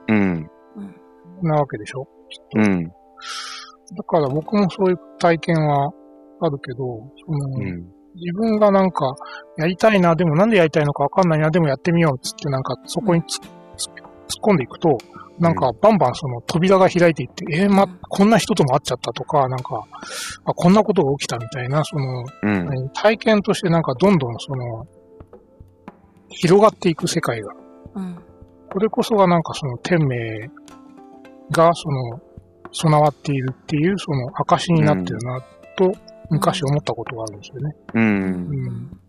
[0.09, 0.17] うん。
[0.17, 2.07] うんなわけでしょ？
[2.55, 2.83] うん。
[2.85, 2.91] だ
[4.07, 5.91] から僕もそういう体験は
[6.41, 6.77] あるけど、
[7.25, 7.85] そのうん。
[8.15, 9.13] 自分がなんか、
[9.57, 13.43] やりたいな、でもなんでやりたいのかわかんないな、でもやってみようっつってなんかそこに突っ
[14.41, 14.97] 込んでいくと、
[15.39, 19.83] なんかバンバンその扉が開いていって、えーま、こんな人とも会っちゃったとか、なんか、
[20.45, 22.65] あこんなことが起きたみたいな、その、うん。
[22.65, 24.87] 何体験としてなんかどんどんその、
[26.29, 27.53] 広がっていく世界が。
[27.95, 28.23] うん
[28.69, 30.49] これこそがなんかその天命
[31.51, 32.19] がその
[32.71, 35.41] 備わっているっていうその証になってるな
[35.77, 35.91] と
[36.29, 37.75] 昔思ったことがあるんですよね。
[37.93, 37.99] う。
[37.99, 38.19] うん
[38.85, 39.01] ん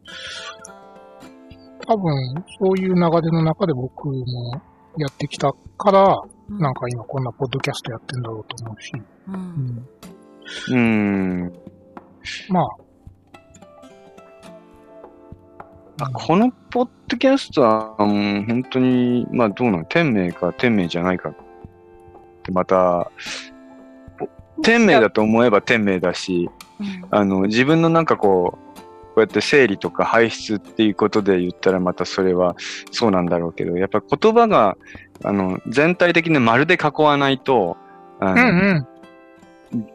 [1.87, 2.99] 多分そういう流れ
[3.33, 4.62] の中で僕も
[4.96, 9.33] やってきたから、なんか今こんなポッドキャストやってんだろうと思うし、う
[10.72, 10.77] うん。
[10.77, 11.53] ん、うん。
[12.48, 12.66] まあ、
[16.01, 21.35] あこのポッドキャストは、うん、本当に、まあどうなの天命か天命じゃないかっ
[22.42, 23.11] てまた、
[24.18, 24.29] ぽ
[24.62, 26.48] 天命だと思えば天命だし、
[26.81, 27.09] うん。
[27.11, 28.67] あの、自分のなんかこう、
[29.18, 32.54] こうやって整理とか排出っていうことで言ったらまたそれは
[32.92, 34.76] そうなんだろうけど、やっぱ言葉が、
[35.24, 37.76] あの、全体的にまるで囲わないと、
[38.20, 38.87] あうのん
[39.72, 39.87] うん。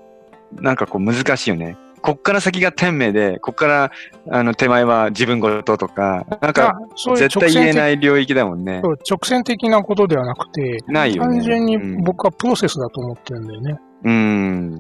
[0.62, 1.77] なんかこう難しいよね。
[2.01, 3.91] こっから先が天命で、こっから
[4.29, 6.77] あの手前は自分事とか、なんあか
[7.15, 8.81] 絶対言えない領域だもんね。
[8.83, 11.38] そう直線的なことではなくて、ないよね。
[11.38, 13.79] 単純にうん僕はプロセスだと思ってるんだよね。
[14.03, 14.79] うん。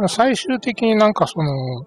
[0.00, 0.08] うん。
[0.08, 1.86] 最終的になんかその、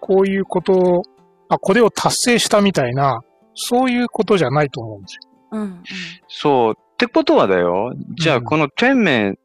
[0.00, 1.02] こういうことを、
[1.48, 3.22] あ、これを達成したみたいな、
[3.54, 5.22] そういうことじゃないと思うんですよ。
[5.52, 5.82] うん
[6.28, 6.74] そう。
[6.76, 7.94] ってことはだよ。
[8.18, 9.38] じゃうんあこの天命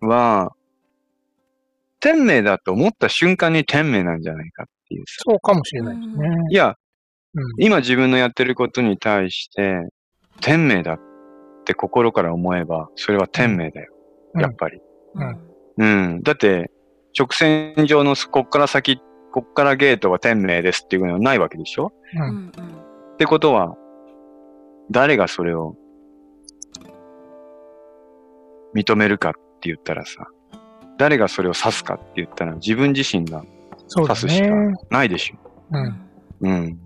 [0.00, 0.52] は、
[2.00, 5.22] 天命だと思った瞬間に天命なんじゃないかっていうさ。
[5.24, 6.28] そうかもしれないですね。
[6.50, 6.76] いや、
[7.34, 7.44] うん。
[7.58, 9.88] 今自分のやってることに対して、
[10.40, 11.00] 天命だっ
[11.64, 13.92] て心から思えば、それは天命だよ。
[14.34, 14.80] うんやっぱり。
[15.14, 15.84] うんう
[16.16, 16.22] ん。
[16.22, 16.70] だって、
[17.18, 19.00] 直線上のこっから先、
[19.32, 21.92] こっからゲートは天命ですっていうのはないわけでしょ？
[22.14, 22.22] う。
[22.22, 23.74] うんんってことは、
[24.90, 25.74] 誰がそれを
[28.74, 30.26] 認めるかって言ったらさ、
[30.98, 33.44] 誰がそれを指すかって言ったら自分自身が
[33.96, 34.48] 指すしか。
[34.90, 35.36] ないでしょ。
[35.72, 36.10] うん。
[36.40, 36.80] うん。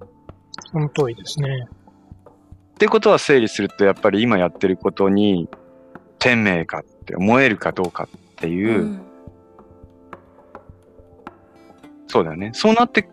[0.73, 1.49] その通りですね。
[2.75, 5.49] ってことは整理すると、やっぱり今やってることに
[6.19, 9.01] 天命かって思えるかどうかっていう、
[12.09, 12.51] そうだよね。
[12.55, 13.09] そうなって、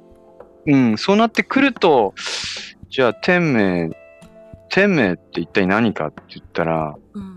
[0.65, 2.13] うん、そうなってくると、
[2.89, 3.91] じゃあ天命、
[4.69, 7.33] 天命って一体何かって言ったら、うん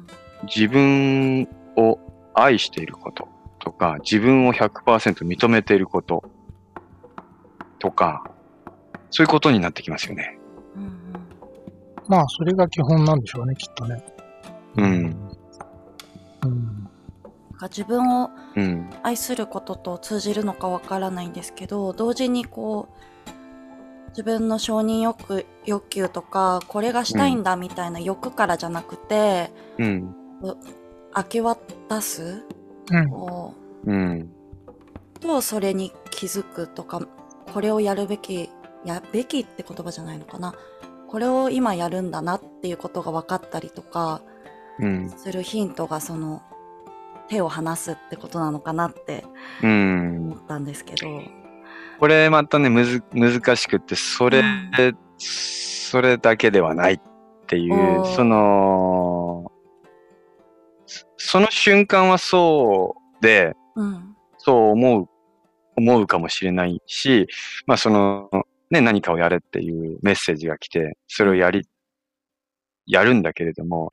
[0.46, 1.98] 自分を
[2.34, 6.24] 愛していることとか、自分を100%認めていること
[7.78, 8.30] とか、
[9.10, 10.38] そういうことになってきますよね。
[10.76, 11.00] うん
[12.08, 14.04] まあ、それが基本なんでしょうね、きっとね。
[14.76, 15.16] うん。
[16.44, 16.75] うん。
[17.56, 18.90] なんか自分をうん。
[19.02, 30.14] 愛することと通じるのかわからないんですけど同時にこう自分の承認欲欲求とかこれがしたいんだみたいな欲からじゃなくて、うん。
[31.16, 32.44] 明け渡す
[32.90, 33.12] うん。
[33.12, 33.54] を
[33.86, 34.30] うん。
[35.20, 37.06] とそれに気づくとか
[37.52, 38.50] これをやるべき
[38.84, 40.54] やべきって言葉じゃないのかな
[41.08, 44.20] これを今やるんだなっていうことが分かったりとか
[44.78, 45.10] うん。
[45.10, 46.42] するヒントがその
[47.28, 49.24] 手を離すってことなのかなって
[49.62, 50.36] うん思。
[50.36, 51.06] ったんですけど。
[51.98, 54.70] これまたね、むず、難しくって、それ、うん
[55.18, 57.00] それだけではないっ
[57.46, 59.50] ていおう、ーその、
[60.86, 65.08] そその瞬間はそうで、うんそう思う、
[65.76, 67.26] 思うかもしれないし、
[67.66, 68.30] まあその、
[68.70, 71.66] ね、何かをやれっていうメッセージが来て、それをやり、
[72.86, 73.92] やるんだけれども、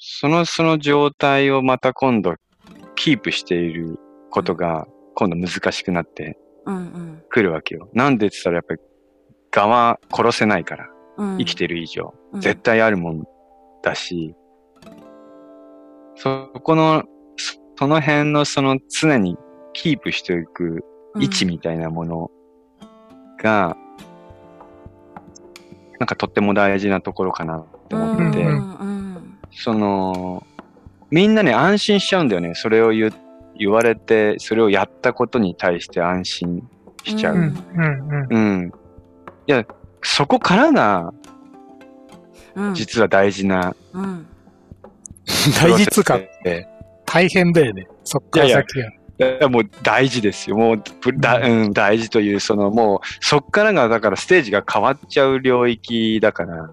[0.00, 2.36] その、その状態をまた今度、
[2.94, 3.98] キープしている
[4.30, 7.22] ことが、今度難しくなってうんうん。
[7.28, 7.88] くるわけよ。
[7.94, 8.80] なんでって言ったらやっぱり、
[9.50, 11.38] 側殺せないから、うん。
[11.38, 12.40] 生きてる以上、うん。
[12.40, 13.24] 絶対あるもん
[13.82, 14.34] だし、
[16.14, 17.02] そこの、
[17.36, 19.36] そその辺のその常に
[19.72, 20.84] キープしていく
[21.20, 22.30] 位置みたいなもの
[23.40, 23.76] が、
[25.98, 28.97] なんかとっても大事なところかなって思って、うんうんうん
[29.50, 30.46] その、
[31.10, 32.54] みんなね、安心しちゃうんだよね。
[32.54, 33.12] それを言う
[33.58, 36.62] 言われて、それをやったことに対して安心
[37.04, 37.36] しちゃう。
[37.36, 38.62] うん、ううん、うん。
[38.62, 38.72] うん。
[39.46, 39.64] いや、
[40.02, 41.12] そこからが、
[42.54, 44.26] うん実は大事なうん
[45.62, 46.18] 大事つか
[47.06, 47.86] 大変だよね。
[48.04, 48.90] そっから先は。
[48.90, 48.92] い
[49.40, 50.56] やもう大事ですよ。
[50.56, 56.70] もう、ぶだうん、大事という、そのもう、そっからが、だからステージが変わっちゃう領域だから。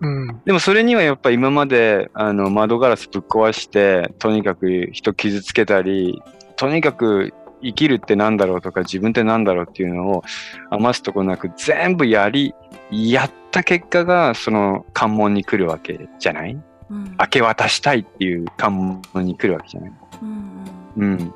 [0.00, 0.42] うん。
[0.44, 6.22] でもそれにはやっぱ今まで、あの、窓ガラスぶっ壊して、とにかく人傷つけたり、
[6.56, 7.32] とにかく
[7.62, 10.22] 生きるってなんだろうとか、自分ってなんだろうっていうのを
[10.70, 12.54] 余すとこなく全部やり、
[12.90, 16.52] やった結果が、その関門に来るわけじゃない？
[16.90, 19.92] うん明け渡したいっていう関門に来るわけじゃない？
[20.22, 20.60] うん
[20.96, 21.34] うん。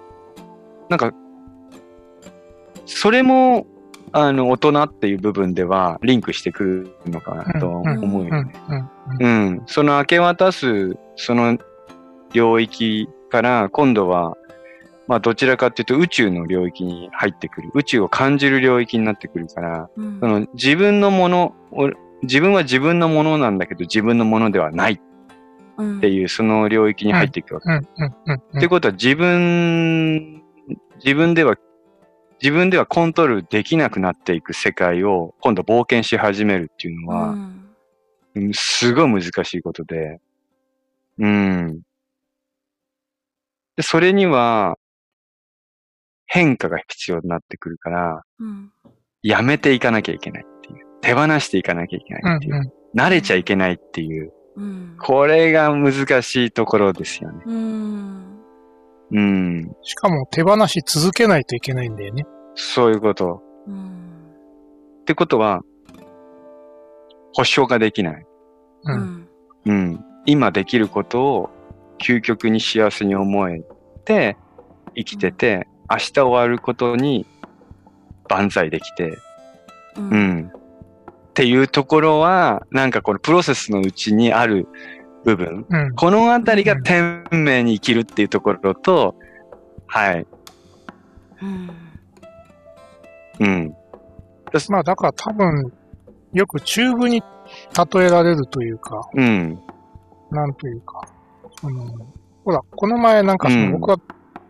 [0.89, 1.13] なんか、
[2.85, 3.67] それも、
[4.13, 6.65] あの、大人っていう部分ではリンクしてく
[7.05, 8.53] るのかなと思うよね。
[9.19, 9.27] うん。
[9.27, 9.63] うん。
[9.67, 11.59] その明け渡す、その
[12.33, 14.37] 領域から、今度は、
[15.07, 17.71] まあ、どちらかっていうと宇宙の領域に入ってくる。
[17.75, 21.91] 宇宙を感じる領域になってくるから、うんその自分のものを、
[22.23, 25.01] 自分は自分のものなんだけど、自分のものではない
[25.79, 28.59] うんっていう、その領域に入っていくわけ。
[28.59, 30.43] ってことは自分、
[31.05, 31.57] 自分では、
[32.43, 37.67] 自分ではコントロールできなくなっていく世界を今度冒険し始めるっていうのは、うん
[38.35, 40.21] うんすごい難しいことで、
[41.19, 41.83] うん。
[43.77, 44.77] で、それには
[46.27, 48.71] 変化が必要になってくるから、うん
[49.23, 50.87] やめていかなきゃいけないっていう。
[51.03, 52.55] 手放していかなきゃいけないっていう。
[52.55, 52.73] うん。
[52.99, 54.33] 慣れちゃいけないっていう。
[54.57, 57.43] うんこれが難しいところですよね。
[57.47, 58.40] うん
[59.13, 59.73] うん。
[59.83, 62.25] しかも手放し続けないといけないんだよね。
[62.55, 63.43] そういうこと。
[63.67, 64.01] うん
[65.01, 65.63] ってことは、
[67.35, 68.25] 保証ができない。
[68.85, 68.93] う。
[68.93, 69.29] うんん
[69.67, 70.05] うん。
[70.27, 71.51] 今できることを
[71.99, 73.63] 究極に幸せに思え
[74.05, 74.37] て、
[74.95, 77.27] 生きてて、明日終わることに
[78.29, 79.19] 万歳できて、
[79.97, 80.53] ううんん。
[80.53, 84.69] っていうところは、なんかこのプロセスのうちにある
[85.25, 85.67] 部分。
[85.69, 85.95] うん。
[85.95, 89.15] このあたりが天命に生きるっていうところと、
[89.87, 90.27] はい。
[91.43, 91.71] うん
[93.41, 93.75] うん。
[94.69, 95.73] まあだから多分、
[96.33, 99.59] よくチューブに例えられるというか、うん。
[100.31, 101.01] なんというか、
[101.61, 101.87] その、
[102.45, 103.97] ほら、この前なんかその、うん僕が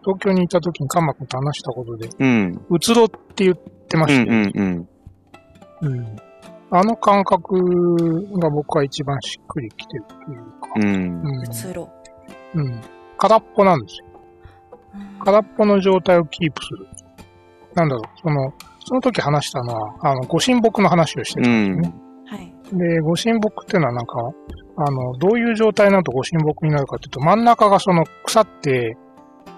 [0.03, 2.65] 東京にいた時にカンマ君と話したことで、うん。
[2.71, 4.09] うつろって言ってまうん。
[4.09, 4.89] したよ、うん。
[5.83, 5.97] うん。
[5.99, 6.17] うん
[6.73, 7.57] あの感覚
[8.39, 11.23] が僕は一番しっくりきてるというか、うん。
[11.23, 11.89] うん通路
[12.55, 12.81] うん。
[13.19, 14.05] 空っぽなんですよ。
[15.25, 16.87] 空っぽの状態をキープする。
[17.75, 18.53] なんだろう、その、
[18.87, 21.97] その時話したのは、あの、ご神木の話をしてうたんですね。
[21.97, 22.27] ん。
[22.27, 24.33] はいで、ご神木っていうのはなんか、
[24.77, 28.97] あの、どういう状態になるとご神木になるかっていうと、真ん中がその腐って、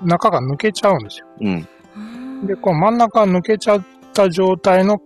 [0.02, 1.26] 中が抜けちゃうんですよ。
[1.40, 1.68] うん。
[1.96, 2.00] う
[2.44, 4.98] んで、この真ん中が抜けちゃった状態の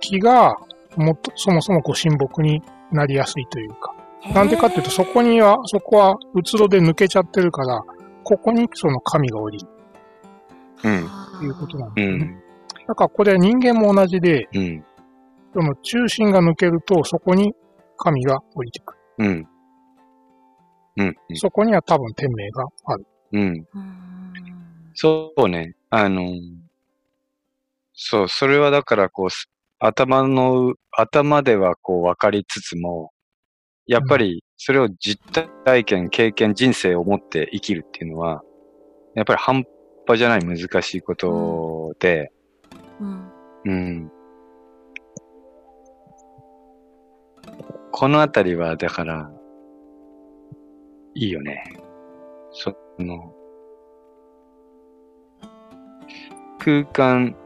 [0.00, 0.56] 木が、
[0.96, 3.94] もっと、そもそもご神木になりやすいというか。
[4.32, 7.82] なんでかっていうと、そこには、そこはうつろで抜けちゃってるから、
[8.22, 9.68] ここにその神が降りる
[10.84, 12.24] うんということなんうですよね。
[12.24, 12.42] ん。
[12.86, 14.84] だからこれは人間も同じで、うん。
[15.52, 17.54] その中心が抜けると、そこに
[17.96, 18.98] 神が降りてくる。
[19.18, 19.48] うん。
[20.96, 21.16] うん。
[21.34, 23.06] そこには多分天命がある。
[23.32, 23.66] うん。
[23.74, 24.04] うん
[24.94, 25.74] そうね。
[25.90, 26.30] あの、
[27.92, 29.50] そう、それはだからこう、す
[29.86, 33.10] 頭の、頭ではこう分かりつつも、
[33.86, 35.20] やっぱりそれを実
[35.64, 38.42] 体験、経験、人生を持って生きるっていうのは、
[39.14, 39.64] やっぱり半
[40.06, 42.32] 端じゃない難しいことで、
[42.98, 43.30] うん
[43.66, 44.10] うん。
[47.92, 49.30] このあたりは、だから、
[51.14, 51.62] いいよね。
[52.52, 53.34] その、
[56.58, 57.36] 空間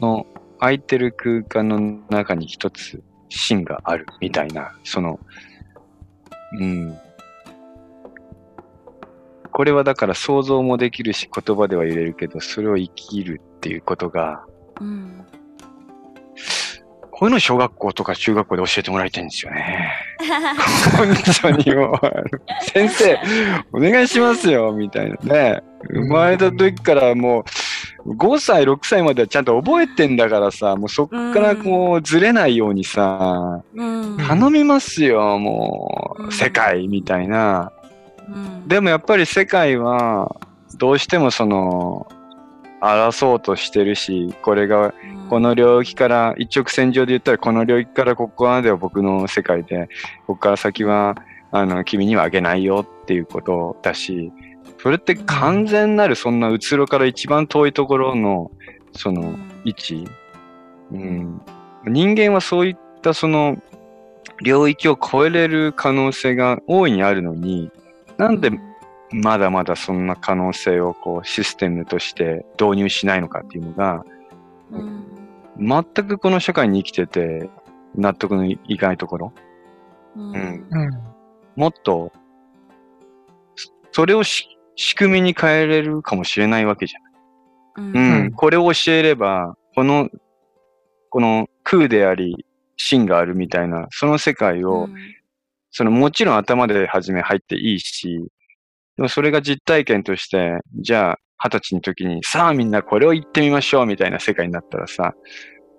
[0.00, 0.24] の、
[0.58, 1.80] 空いてる空間の
[2.10, 5.20] 中に一つ芯があるみたいな、その、
[6.58, 6.98] うん。
[9.50, 14.44] これはだから想像もできるし言葉では言えるけど、それを生きるっていうことが、
[14.80, 15.26] うん
[17.18, 19.92] こういうの小学校とか中学校で教えてもらいたいんですよね。
[20.96, 21.08] 本
[21.42, 21.98] 当にもう、
[22.62, 23.18] 先生、
[23.72, 25.62] お願いしますよ、みたいなね。
[25.90, 27.44] 生まれた時からもう、
[28.06, 34.16] 5歳、6歳まではちゃんと覚えてんだからさ、もうそっからこうずれないようにさ、うん。
[34.16, 37.72] 頼みますよ、もう世界みたいな。
[38.28, 38.68] うん。
[38.68, 40.36] でもやっぱり世界は、
[40.76, 42.06] どうしてもその、
[42.80, 44.94] 争おうとしてるし、これが
[45.28, 49.88] この領域から、一直線上で言ったら、この領域からここまでは僕の世界で、
[50.26, 51.16] ここから先は、
[51.50, 54.32] あの、君にはあげないよっていうことだし、
[54.78, 58.50] それって完全なる、そんなうつろから一番遠いところの、
[58.92, 60.06] その、位置？
[60.92, 61.40] うん。
[61.86, 63.56] 人間はそういったその、
[64.42, 67.70] 領域を超えれる可能性が大いにあるのに、
[68.18, 68.50] なんで
[69.10, 74.04] まだまだそんな可能性をこうシステムとして導入しないのかっていうのが、
[74.70, 75.04] うん
[75.60, 77.50] 全くこの社会に生きてて
[77.96, 79.32] 納得のいかないところ。
[80.14, 80.90] うんうんうん。
[81.56, 82.12] もっと、
[83.56, 86.98] そそれをし仕組みに変えれるかもしれないわけじゃ
[87.76, 87.96] うんん。
[87.96, 88.20] うん。
[88.22, 90.08] うんこれを教えれば、この、
[91.10, 94.94] この空であり、真があるみたいな、その世界を、うん
[95.70, 98.20] そのもちろん頭で初め入っていいし、
[98.96, 105.14] でもそれが実体験として、じゃあ二十歳の時に、さあみんなこれを言ってみましょうみたいな世界になったらさ、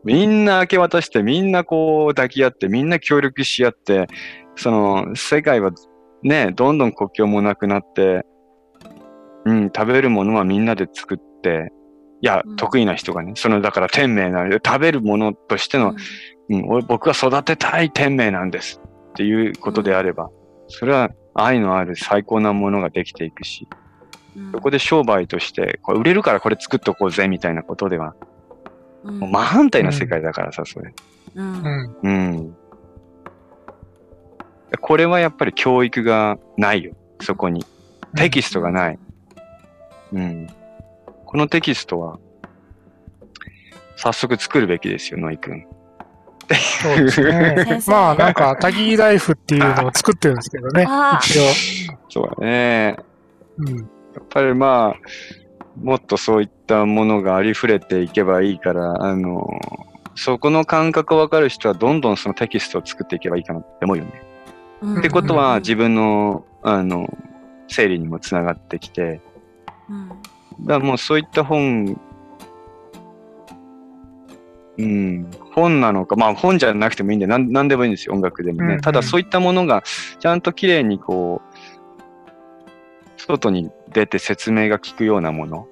[0.04, 4.08] みんな明け渡して、みんなこう抱き合って、みんな協力し合って、
[4.56, 5.72] その世界は
[6.24, 8.24] ね、どんどん国境もなくなって、
[9.46, 11.72] うん、食べるものはみんなで作って、
[12.22, 15.96] いやうん、得意な人がね、そのだから天命なので、食べるものとしての
[16.50, 18.82] うん、俺僕が育てたい天命なんです
[19.12, 20.30] っていうことであれば、
[20.68, 23.80] それは愛のある最高なものができていくし、うん
[24.52, 28.16] そこで商売として、これ売れるからこれ作っとこうぜみたいなことでは、
[29.04, 30.94] うんもう真反対な世界だからさ、それ。
[31.36, 31.98] うんうん。
[32.04, 32.56] うん。
[34.82, 37.66] これはやっぱり教育がないよ、そこに。
[38.16, 39.00] テキストがない。
[40.14, 40.47] うん。
[41.26, 42.20] このテキストは、
[43.95, 45.66] 早速作るべきですよ、ノイ君。
[46.82, 50.86] そうですね まあなんか、タギーライフっていうのを作ってるんですけどね。
[50.88, 51.43] あ一応。
[52.10, 52.97] そうだね。
[53.57, 53.78] うん。
[53.78, 53.84] や
[54.22, 54.99] っぱりまあ、
[55.82, 59.47] もっとそういったものがありふれていけばいいから、あの、
[60.16, 64.24] そこの感覚わかる人はどんどんそのテキストを作っていけばいいかなって思うよね。
[64.82, 67.07] うんってことはうん自分の、あの、
[67.68, 69.22] 整理にもつながってきて、
[69.90, 70.10] うん
[70.62, 72.00] だからもうそういった本、
[74.78, 78.66] うん、本なのか、まあ本じゃなくてもいいんで、なんなんでもいいんですよ、音楽でもね。
[78.66, 79.84] うんうんただそういったものが、
[80.20, 81.56] ちゃんと綺麗にこう、
[83.18, 85.68] 外に出て説明が効くようなもの。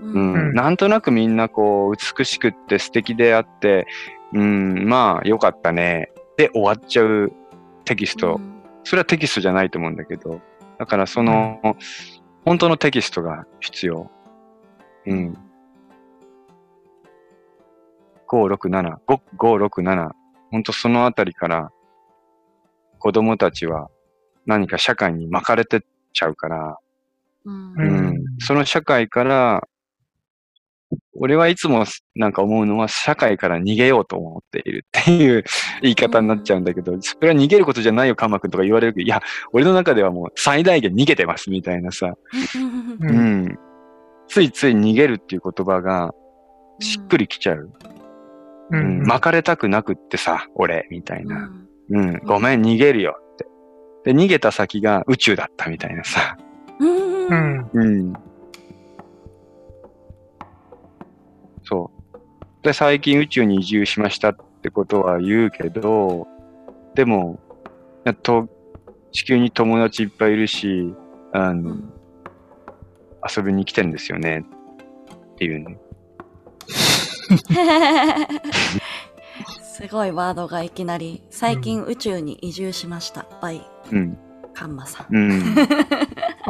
[0.00, 3.86] ううんうんなんとなくみんなこう、美しくって素敵であって、
[4.32, 6.10] うん、まあ、よかったね。
[6.36, 7.32] で終わっちゃう
[7.84, 8.40] テキスト。
[8.84, 10.40] それはテキストじゃないと思うんだけど。
[10.78, 11.60] だからその、
[12.46, 14.08] 本当のテキストが必要。
[15.04, 15.36] うん。
[18.28, 20.12] 567、5、567。
[20.52, 21.72] 本当そのあたりから、
[23.00, 23.88] 子供たちは
[24.46, 25.80] 何か社会に巻かれてっ
[26.12, 26.78] ちゃうから、
[27.46, 28.24] うんううんん。
[28.38, 29.66] その社会から、
[31.18, 35.44] 俺はいつもなんか思うのは社会から逃げようと思っているっていう
[35.82, 42.14] 言い方になっちゃうんだけど、それは逃げることじゃないよ、カマ君とか言われるけど、いや、俺の中ではもう最大限逃げてますみたいなさ、
[43.00, 43.58] ううんん。
[44.28, 46.12] ついつい逃げるっていう言葉が
[46.80, 47.70] しっくりきちゃう。
[48.72, 49.02] ううん。
[49.02, 49.06] ん。
[49.06, 51.36] 巻かれたくなくってさ、俺、みたいな。
[51.36, 52.18] うんうん。
[52.24, 53.36] ごめん、逃げるよっ
[54.04, 54.12] て。
[54.12, 56.36] で、逃げた先が宇宙だったみたいなさ。
[56.80, 56.84] う
[57.34, 58.12] んうん。
[61.66, 62.64] そう。
[62.64, 66.26] で、最近宇宙に移住しましたってことは言うけど、
[66.94, 67.38] でも、
[68.04, 68.48] やっと
[69.12, 70.94] 地球に友達いっぱいいるし、
[71.32, 71.92] あの、うん
[73.28, 74.44] 遊びに来てるんですよね。
[75.34, 75.78] っていうね。
[79.62, 83.26] すごいワードがいきなり、最近宇宙に移住しました。
[83.42, 84.16] バイ、うん。
[84.54, 85.14] カンマさん。
[85.14, 85.54] うん。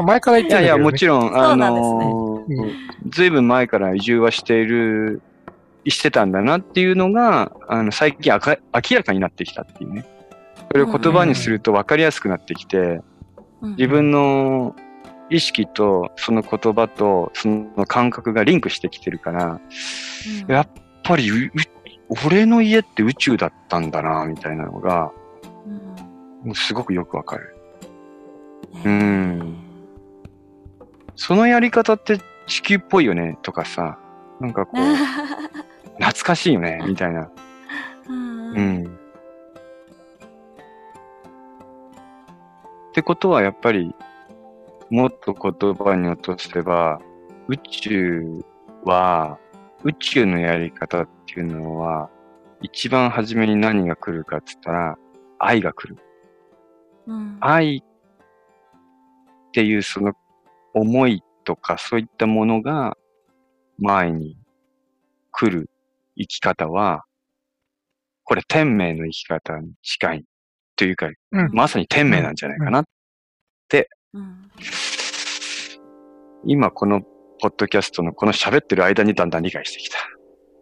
[0.04, 0.62] 前から言ってるんだけど、ね。
[0.62, 2.35] いやいや、もちろん、あそうなんですねのー
[3.08, 5.22] ずいぶん前から移住はしている、
[5.88, 10.04] してたんだなっていうのが、あの、最近あか明らかになってきたっていうね。
[10.70, 13.00] それを言葉にすると分かりやすくなってきて、
[13.62, 14.74] 自分の
[15.30, 19.60] 意識とその言葉とその感覚がリンクしてきてるから、
[20.44, 20.52] うん。
[20.52, 20.68] やっ
[21.04, 21.30] ぱり
[22.08, 25.12] 俺の家って宇宙だったんだな、みたいなのが、
[26.44, 27.56] もうすごくよくわかる。
[28.84, 29.56] うん。
[31.16, 33.98] そのやり方って地球っぽいよね、とかさ、
[34.40, 34.80] なんかこう、
[35.98, 37.30] 懐かしいよね、みたいな。
[38.08, 38.98] うんうん。
[42.90, 43.94] ってことはやっぱり、
[44.90, 47.00] もっと言葉に落とせば、
[47.48, 48.44] 宇宙
[48.84, 49.38] は、
[49.82, 52.08] 宇宙のやり方っていうのは、
[52.62, 54.98] 一番初めに何が来るかって言ったら、
[55.38, 56.00] 愛が来る。
[57.06, 57.82] うん愛っ
[59.52, 60.12] ていうその
[60.74, 62.98] 思いとかそういったものが
[63.78, 64.36] 前に
[65.30, 65.70] 来る
[66.18, 67.04] 生き方は、
[68.24, 70.24] これ天命の生き方に近い
[70.74, 72.80] というか、うんまさに天命なんじゃないかな。
[72.80, 72.86] うん
[76.48, 77.02] 今この
[77.40, 79.98] ポッドキャストのこの喋ってる間にだんだん理解してきた。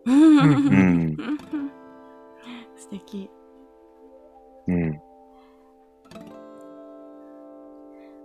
[0.07, 1.17] うんうん。
[2.75, 3.31] 素敵。
[4.67, 5.01] うん。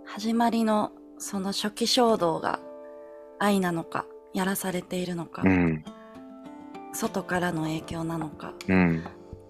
[0.06, 0.90] 始まりの
[1.20, 2.58] その初期衝動が
[3.38, 5.84] 愛なのか、やらされているのか、うん。
[6.92, 9.04] 外からの影響なのか、うん。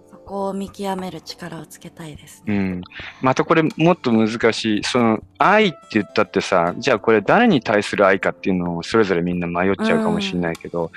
[0.09, 2.55] そこを見極める力をつけたいですね。
[2.55, 2.81] うん。
[3.21, 4.83] またこれもっと難しい。
[4.83, 10.91] その愛って言ったってさ、じゃあこれ誰に対する愛かっていうのをそれぞれみんな迷っちゃうかもしれないけど、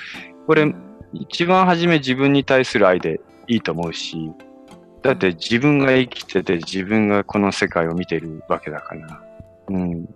[0.46, 4.32] これうん一番初め自分に対する愛でいいと思うし、
[5.02, 9.22] だって自分が生きてて自分がこの世界を見てるわけだから。
[9.68, 10.08] うん。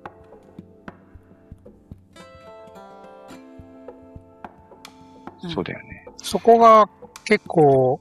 [5.43, 6.07] うんそうだよね。
[6.17, 6.89] そこが
[7.25, 8.01] 結構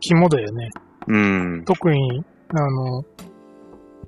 [0.00, 0.70] 肝だよね。
[1.08, 1.64] うん。
[1.64, 3.04] 特に、あの、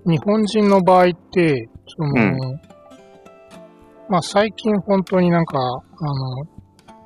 [0.07, 2.61] 日本人の場合って、その、うん
[4.09, 6.47] まあ最近本当になんか、あの、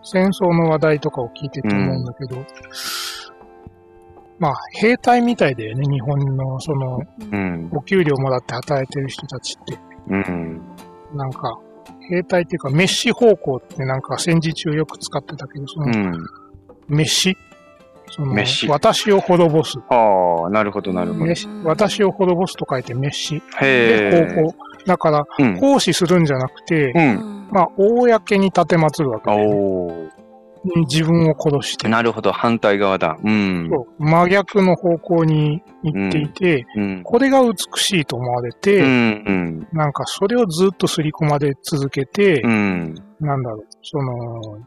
[0.04, 2.44] 戦争の話題とかを聞いてて思うんだけど、
[4.38, 7.00] まあ兵隊みたいだよね、日本のその、
[7.32, 7.70] うん。
[7.72, 9.78] お給料もらって働いてる人たちって。
[10.08, 10.62] うん。
[11.14, 11.58] なんか、
[12.14, 16.26] 兵隊っていうか、メッシ方向ってなんか戦時中よく使ってたけど、その、うん。
[16.88, 17.38] メッシ？
[18.10, 19.78] そのメッシ私を滅ぼす。
[19.88, 21.24] ああ、なるほど、なるほど。
[21.24, 23.36] メッシ私を滅ぼすと書いてメッシ。
[23.36, 24.26] へえ。
[24.26, 24.54] で方向。
[24.84, 25.56] だから、うん。
[25.56, 27.48] 奉仕するんじゃなくて、うん。
[27.50, 30.11] まあ、公に立てまつるわけだよね。
[30.86, 31.88] 自分を殺して。
[31.88, 33.16] なるほど、反対側だ。
[33.22, 33.68] うん。
[33.70, 37.02] そう真逆の方向に行っていて、うん。
[37.02, 38.86] これが美しいと思われて、うん。
[38.86, 38.88] う
[39.66, 39.68] ん。
[39.72, 42.94] なんかそれをずっと刷り込まれ続けて、うん。
[43.20, 44.66] なんだろう、その、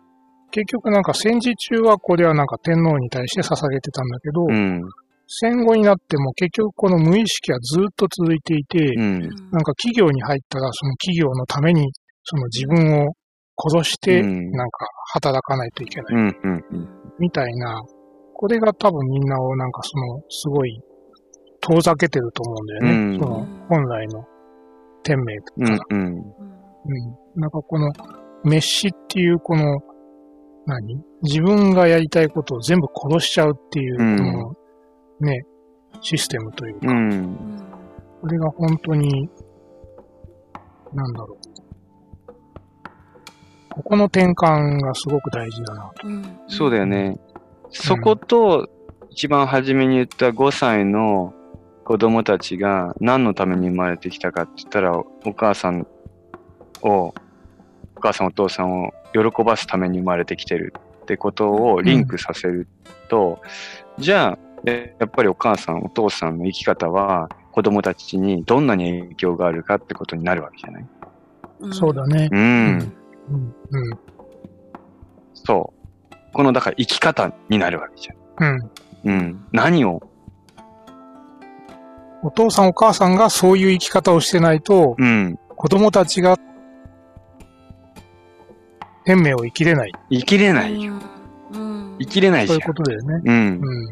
[0.52, 4.82] 結局なんか戦時中はこれはなんか天皇に対して捧げてたんだけど、うん。
[5.28, 9.20] 戦後になっても結局この無意識はずっと続いていて、うん。
[9.20, 9.30] なん
[9.64, 11.92] か企業に入ったらその企業のために
[12.24, 13.14] その自分を
[13.58, 16.34] 殺してうんなんか働かないといけない。
[17.20, 17.82] みたいな、
[18.34, 20.82] これが多分みんなをなんかそのすごい
[21.62, 22.92] 遠ざけてると思うんだよね。
[22.92, 24.26] うんその本来の
[25.04, 25.80] 天命から。
[25.90, 25.98] うん。
[25.98, 26.16] うん。
[26.16, 26.22] うん。
[27.36, 27.92] なんかこの
[28.44, 29.80] メッシっていうこの
[30.66, 31.02] 何？
[31.22, 35.44] 自分がやりたいことを全部殺しちゃうっていう、うんこのね、
[36.02, 37.38] システムというか、うん。
[38.22, 39.30] これが本当に、
[40.94, 41.45] なんだろう。
[43.76, 46.08] ここの転換がすごく大事だなと。
[46.48, 47.20] そうだよね。
[47.72, 48.70] そこと、
[49.10, 51.34] 一番初めに言った5歳の
[51.84, 55.06] 子供たちが何のために生まれてきたかって言ったら、お
[55.36, 55.86] 母さん
[56.82, 57.14] を、
[57.98, 62.68] お母さんお父さんを喜ばすために生まれてきてるってことをリンクさせる
[63.10, 63.42] と、
[63.98, 70.86] じゃあ、えやっぱりお母さんお父さんの生き方は子供たちにどんなに影響があるかってことになるわけじゃない？
[71.72, 72.30] そうだね。
[72.32, 72.94] うん。
[73.30, 73.56] うん。
[73.72, 74.00] うん。
[75.34, 75.74] そ
[76.12, 76.16] う。
[76.34, 78.18] この、だから生き方になるわけじゃん。
[78.44, 78.72] うん。
[79.06, 79.46] うん。
[79.52, 80.02] 何を？
[82.24, 85.40] お父さんお母さんがそういう生き方をしてないと、うん。
[85.56, 86.38] 子供たちが
[89.06, 89.92] 天命を生きれない。
[90.10, 90.94] 生きれないよ。
[92.00, 92.74] 生きれないじゃんそういう。
[92.74, 93.22] ことだよね。
[93.24, 93.62] うん。
[93.64, 93.92] う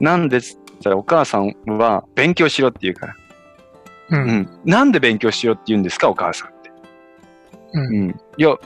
[0.00, 0.40] なんでっ
[0.82, 3.16] たらお母さんは勉強しろって言うから。
[4.10, 4.16] う。
[4.16, 4.60] うんん。
[4.64, 6.50] なんで勉強しろって言うんですか、お母さん。
[7.72, 8.20] うんうん。
[8.36, 8.56] いや、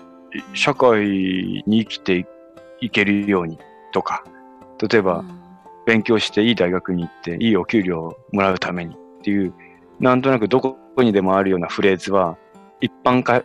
[0.55, 2.27] 社会に生きて
[2.81, 3.59] いけるように
[3.93, 4.25] とか、
[4.91, 5.25] 例えば、
[5.87, 9.53] 勉強していい大学に行っていいお給料をもらうためにっていう、
[10.01, 12.37] なんとなくどこにでもあるようなフレーズは
[12.81, 13.43] 一般化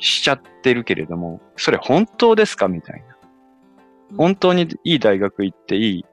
[0.00, 3.16] しちゃってるけれども、それ本当ですかみたいな。
[4.16, 6.04] 本当にいい大学行っていい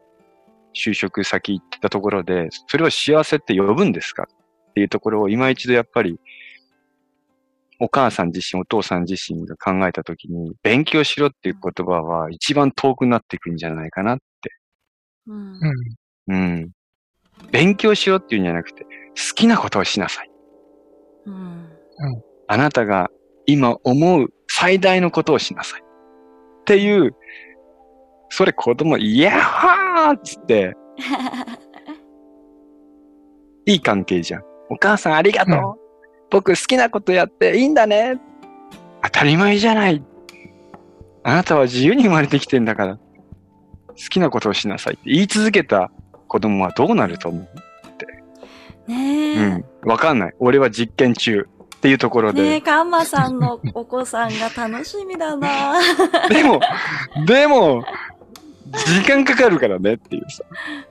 [0.73, 6.19] 就職先行ったところで、それを幸せって呼ぶんですかっていうところを今一度やっぱり、
[7.79, 14.23] お母さん自身、お父さん自身が考えたときに、勉強しろっていう言葉は一番遠くなっていくんじゃないかなって。
[15.27, 15.59] うん
[16.27, 16.33] うん。
[16.33, 16.71] うん。
[17.51, 18.89] 勉強しろっていうんじゃなくて、好
[19.35, 20.29] きなことをしなさい。
[21.25, 21.69] うん
[22.47, 23.09] あなたが
[23.45, 25.81] 今思う最大のことをしなさい。
[25.81, 27.15] っていう、
[28.29, 30.73] それ子供、イヤッハーっつって、
[33.65, 34.43] いい関係じゃん。
[34.69, 35.77] お母さんありがとう。
[35.77, 35.82] うん
[36.33, 38.19] 僕好きなことやっていいんだね。
[39.03, 40.03] 当たり前じゃない。
[41.21, 42.97] あなたは自由に生まれてきてんだから。
[43.89, 45.91] 好きなことをしなさいって言い続けた
[46.27, 47.47] 子供はどうなると思う
[48.91, 48.95] ね
[49.35, 49.35] え。
[49.35, 49.65] うん。
[49.87, 50.33] わかんない。
[50.39, 52.61] 俺は実験中っていうところねえ、で。
[52.61, 55.75] カンマさんのお子さんが楽しみだな。
[56.29, 56.59] でも、
[57.27, 57.85] でも、
[58.87, 60.43] 時間かかるからねっていうさ。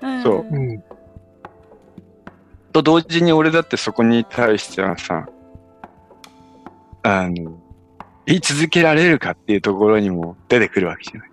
[0.03, 0.84] うんそううん。
[2.72, 5.28] と同時に俺だってそこに対してはさ、
[7.02, 7.58] あの、
[8.26, 11.30] 言い続けられるかっていうところにも出てくるわけじゃない。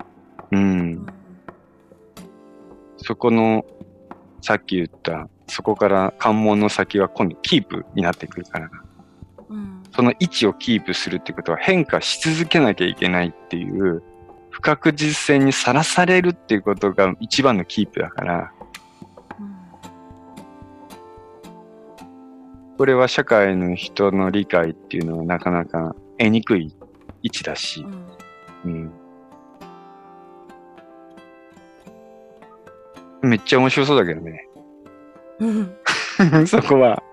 [0.51, 1.05] うん。
[2.97, 3.65] そこの、
[4.41, 8.69] さっき言った、そこから関門の先は今度キープになってくるから、
[9.49, 9.83] うん。
[9.95, 14.03] その位置をキープするってことは変化し続けなきゃいけないっていう、
[14.49, 18.51] 不確実性にさらされるっていうことが一番のキープだから、
[22.80, 26.73] これは社会の人の理解っていうのはなかなか得にくい
[27.23, 27.86] 位置だし
[28.63, 28.89] う、ん
[33.21, 33.30] うん。
[33.30, 34.47] めっちゃ面白そうだけどね。
[35.39, 35.75] うん。
[36.47, 37.03] そこは。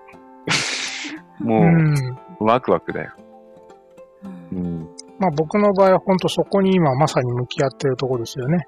[1.41, 1.93] うもん。
[2.39, 3.11] う、ワクワクだよ。
[4.53, 4.87] ううんん。
[5.19, 8.65] まあ僕の場合は本当そこに今まさに向き合ってるところですよね。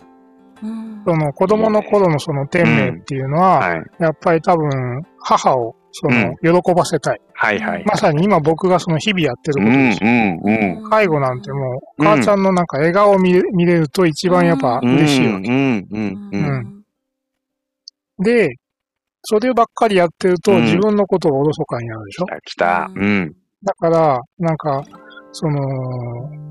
[0.61, 3.83] うんその子供の頃のその天命っていうのは、はい。
[3.99, 7.21] やっぱり多分母をその喜ばせたい。
[7.33, 7.83] はいはい。
[7.85, 10.89] まさに今僕がその日々やってることですよ。、うん。
[10.89, 15.47] 介護なんてもう、うん母ちゃんのなんか笑顔を見れ見れると一番やっぱうん、嬉しいわけ。
[15.49, 16.37] うん、うん、う。
[16.37, 16.83] うんん
[18.21, 18.49] で、
[19.23, 22.25] そればっかりやってるとうん自分のことがおろそかになるでしょ。
[22.43, 22.91] 来た。
[22.93, 23.35] うん。
[23.63, 24.83] だから、なんか、
[25.31, 25.59] その、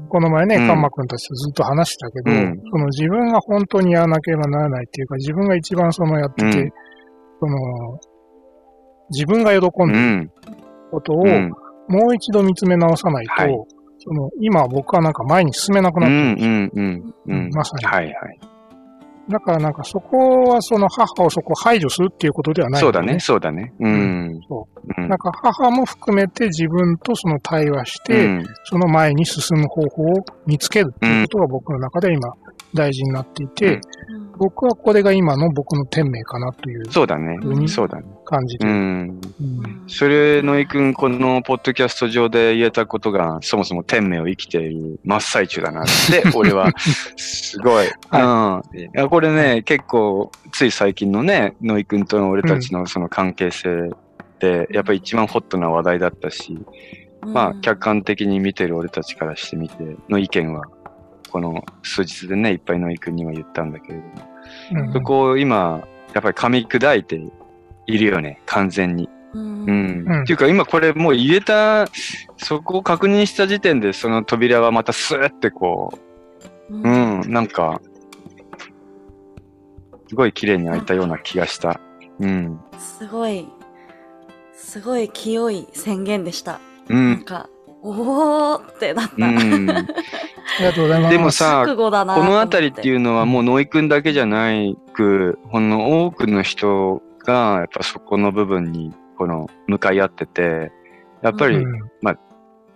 [0.08, 6.72] この前ね、うんカンマ君たちとずっと話したけど、うんその自分が本当にやらなければならないっていうか、自分が一番そのやってて、うん
[7.40, 8.00] その、
[9.10, 10.30] 自分が喜んうでるん。
[10.90, 11.50] ことをうん。
[11.88, 13.54] もう一度見つめ直さないと、はい
[14.00, 17.36] その、今僕はなんか前に進めなくうなってるん、うん、うん。
[17.46, 17.50] うん。
[17.50, 18.14] まさにはいはい。
[19.28, 23.20] だからなんかそこはその母をそこ排除するっていうことではない、そうだね、。
[23.20, 23.74] そうだね。
[23.78, 24.40] うん。
[24.48, 24.66] そ
[24.98, 32.32] うんなんか母も含めて自分とその対話して、うんその前に進む方法を見つけるっていうことが僕の中で今
[32.74, 33.76] 大事になっていて、
[34.10, 37.60] うん僕はこれが今の僕の天命かなというそうだねう。
[37.60, 38.04] んそうだね。
[38.24, 38.66] 感じで。
[38.66, 39.20] うん。
[39.40, 46.70] うんそれ、野井くん、このポッドキャスト上で言えたことが、そもそも天命を生きている真っ最中だなって、 俺は、
[47.16, 47.86] すごい。
[47.86, 48.62] うん。
[48.78, 53.90] いや、これね、結構、つい最近のね、野井くんとの俺たちのその関係性
[54.38, 56.56] で、やっぱり一番ホットな話題だったし、
[57.26, 59.74] まあ、客観的に見てる俺たちからしてみて
[60.08, 60.62] の意見は、
[61.30, 64.28] この数日でね、いっぱい野井くんには言ったんだけれども、
[64.72, 65.82] うんそこを今、
[66.14, 67.20] やっぱり噛み砕いて
[67.86, 69.08] いるよね、完全に。
[69.34, 70.04] うんうん。
[70.06, 71.86] うんっていうか今これもう言えた、
[72.36, 75.98] そこを確認した時点でその扉はまたスーってこ
[76.70, 77.80] う、うん、なんか、
[80.08, 81.80] すごい綺麗に開いたような気がした。
[82.20, 82.60] うん。
[82.78, 83.46] すごい、
[84.54, 86.60] すごい清い宣言でした。
[86.88, 87.22] うなんん。
[87.24, 87.48] か、
[87.82, 89.14] おーってなった。
[89.26, 89.66] うん。
[90.58, 91.12] ありがとうございます。
[91.12, 92.86] でもさこのあたりってう。
[92.86, 100.72] いうのはもうノイ君だけじゃないく、ほんの多くの人がやっぱそこの部分にこの向かい合ってて、
[101.22, 101.90] やっぱりうん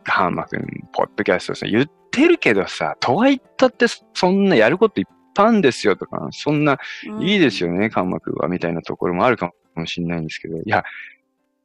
[0.05, 6.79] ハーマ君、ポッドキャストさ、言ってるけどさ、とは言ったってそんなやることいっぱいあるんですよとか、そんな
[7.09, 10.85] うんいいですよね、カンマ君は、みたいなところもあるかもしれないんですけど、いや、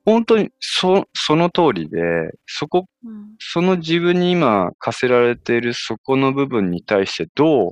[0.08, 2.00] 本当にそ、その通りで、
[2.46, 7.72] そこ、うんその自分に今課せられているそこの部分に対してど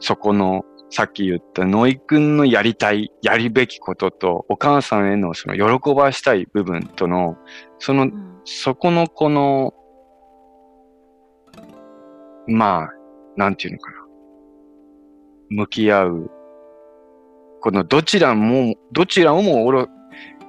[0.00, 7.36] そこの、さっき言ったノイ君のやりたい、やるべきことと、お母さんへのその喜ばしたい部分との、
[7.78, 9.74] そのうんそこのこの、
[12.46, 12.88] まあ、
[13.36, 13.96] なんていうのかな。
[15.50, 16.30] 向き合う。
[17.60, 19.88] このどちらも、どちらをもおろ、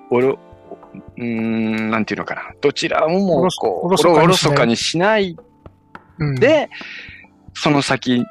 [0.09, 0.39] おろ、
[1.17, 2.41] うーん、なんていうのかな。
[2.61, 4.25] どちらもろそこう、おろそかにしない。
[4.25, 5.37] おろそかにしない。
[6.19, 6.69] うん、で、
[7.53, 8.25] その先、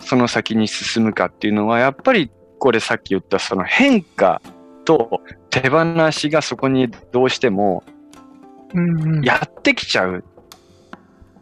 [0.00, 4.40] その先に進むかっていうのは、やっぱりこれさっき言ったその変化
[4.84, 5.20] と
[5.50, 7.84] 手放しがそこにどうしても
[9.22, 10.24] やってきちゃう。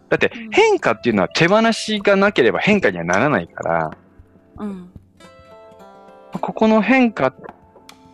[0.08, 0.50] だってうん。
[0.50, 3.90] 変化っていうのは手放しがなければ変化にはならないから、
[4.58, 4.90] うん。
[6.32, 7.32] ここの変化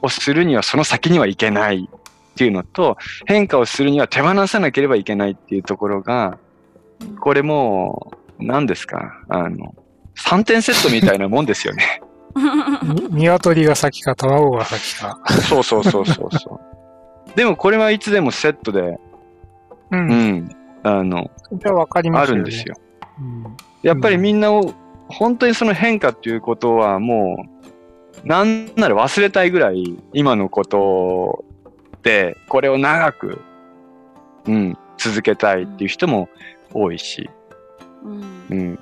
[0.02, 2.96] をするにはその先にはいけないっていうのと、
[3.26, 6.38] 変化をするには手放さなければいけないっていうところが、
[7.20, 9.74] これもう、何ですかあの、
[10.16, 12.00] 3点セットみたいなもんですよね。
[13.10, 15.18] に鶏が先か卵が先か。
[15.48, 16.60] そうそうそうそうそ
[17.34, 17.36] う。
[17.36, 18.98] でもこれはいつでもセットで、う。
[19.92, 21.30] うんん、あの、
[21.74, 22.42] わかりまあすよ、ね。
[22.42, 22.76] るんですよ。
[23.20, 23.56] うん。
[23.82, 24.74] やっぱりみんなを、
[25.08, 27.57] 本当にその変化っていうことはもう、
[28.24, 31.44] なんなら忘れたいぐらい、今のこと
[32.02, 33.40] で、これを長く、
[34.46, 36.28] うん、続けたいっていう人も
[36.72, 37.28] 多いし、
[38.04, 38.78] うんうん。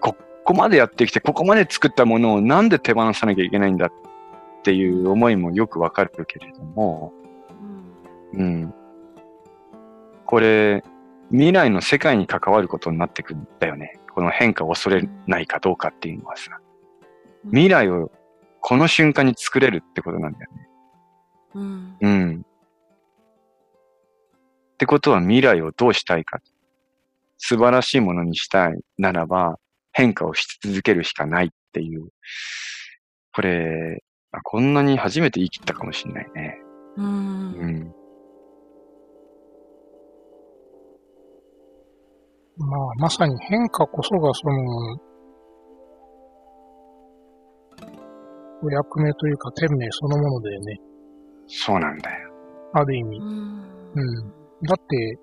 [0.00, 0.14] こ
[0.44, 3.92] こまでやってきて、ここまで作ったものをなんで手放さなきゃいけないんだっ
[4.62, 7.12] ていう思いもよくわかるけれども、
[8.34, 8.74] うん。
[10.26, 10.84] これ、
[11.30, 13.98] 未来の世界に関わることになってくんだよね。
[14.14, 16.60] この変化を恐れないかどうかっていうのはさ。
[17.50, 18.10] 未来を
[18.60, 20.68] この瞬間に作れるってことなんだよね。
[21.54, 22.42] うんうん。
[24.74, 26.38] ってことは未来をどうしたいか。
[27.38, 29.58] 素晴らしいものにしたいならば
[29.92, 32.08] 変化をし続けるしかないっていう。
[33.32, 34.02] これ、
[34.32, 36.58] あこんなに初めて言い切ったかもしれないね。
[36.96, 37.94] うんうん。
[42.58, 44.98] まあ、まさに変化こそがその、
[48.62, 50.80] お役目というか天命そのものだよね。
[51.46, 52.30] そうなんだよ。
[52.74, 53.22] ある意味う。
[53.22, 53.24] ん
[53.94, 54.66] うん。
[54.66, 55.18] だって、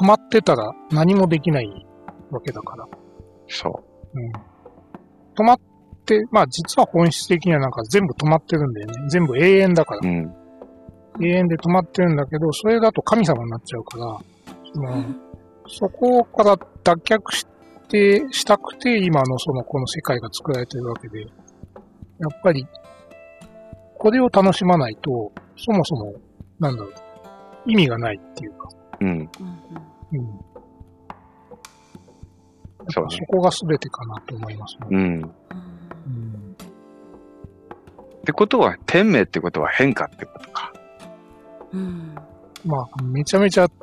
[0.00, 1.86] 止まってたら何もできない
[2.30, 2.86] わけだから。
[3.48, 3.82] そ
[4.14, 4.32] うん。
[5.36, 5.60] 止まっ
[6.06, 8.94] て、まあ実は本質的にはなんか全部止まってるんだよね。
[9.10, 10.12] 全部永遠だからう。。
[10.12, 10.44] うん。
[11.20, 14.18] 永遠で止まってるんだけど、それだと神様になっちゃうから、
[14.72, 15.04] その
[15.66, 17.46] そこから脱却し
[17.88, 21.26] て、したくて、今のその、この世界が作られてるわけで、
[22.30, 22.66] やっぱり、
[23.98, 26.14] これを楽しまないと、そもそも、
[26.58, 26.92] なんだろう、
[27.66, 28.68] 意味がないっていうか、
[29.00, 29.08] うん。
[29.08, 29.30] うん
[30.12, 30.40] うん。
[32.88, 33.08] そ。
[33.10, 34.86] そこが全てかなと思いますね。
[34.90, 34.98] うん。
[34.98, 35.26] うんうん。
[38.18, 40.72] ってことは、天命ってことは変化ってことか。
[41.72, 42.14] うん
[42.64, 43.68] まあ、めちゃめちゃ、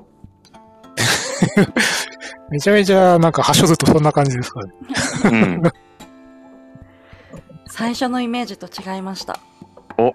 [2.50, 4.74] めちゃめちゃ、なんか、はしょるとそんな感じですかね。
[5.26, 5.62] うん。
[7.72, 9.39] 最初のイメージと違いました。
[9.97, 10.13] お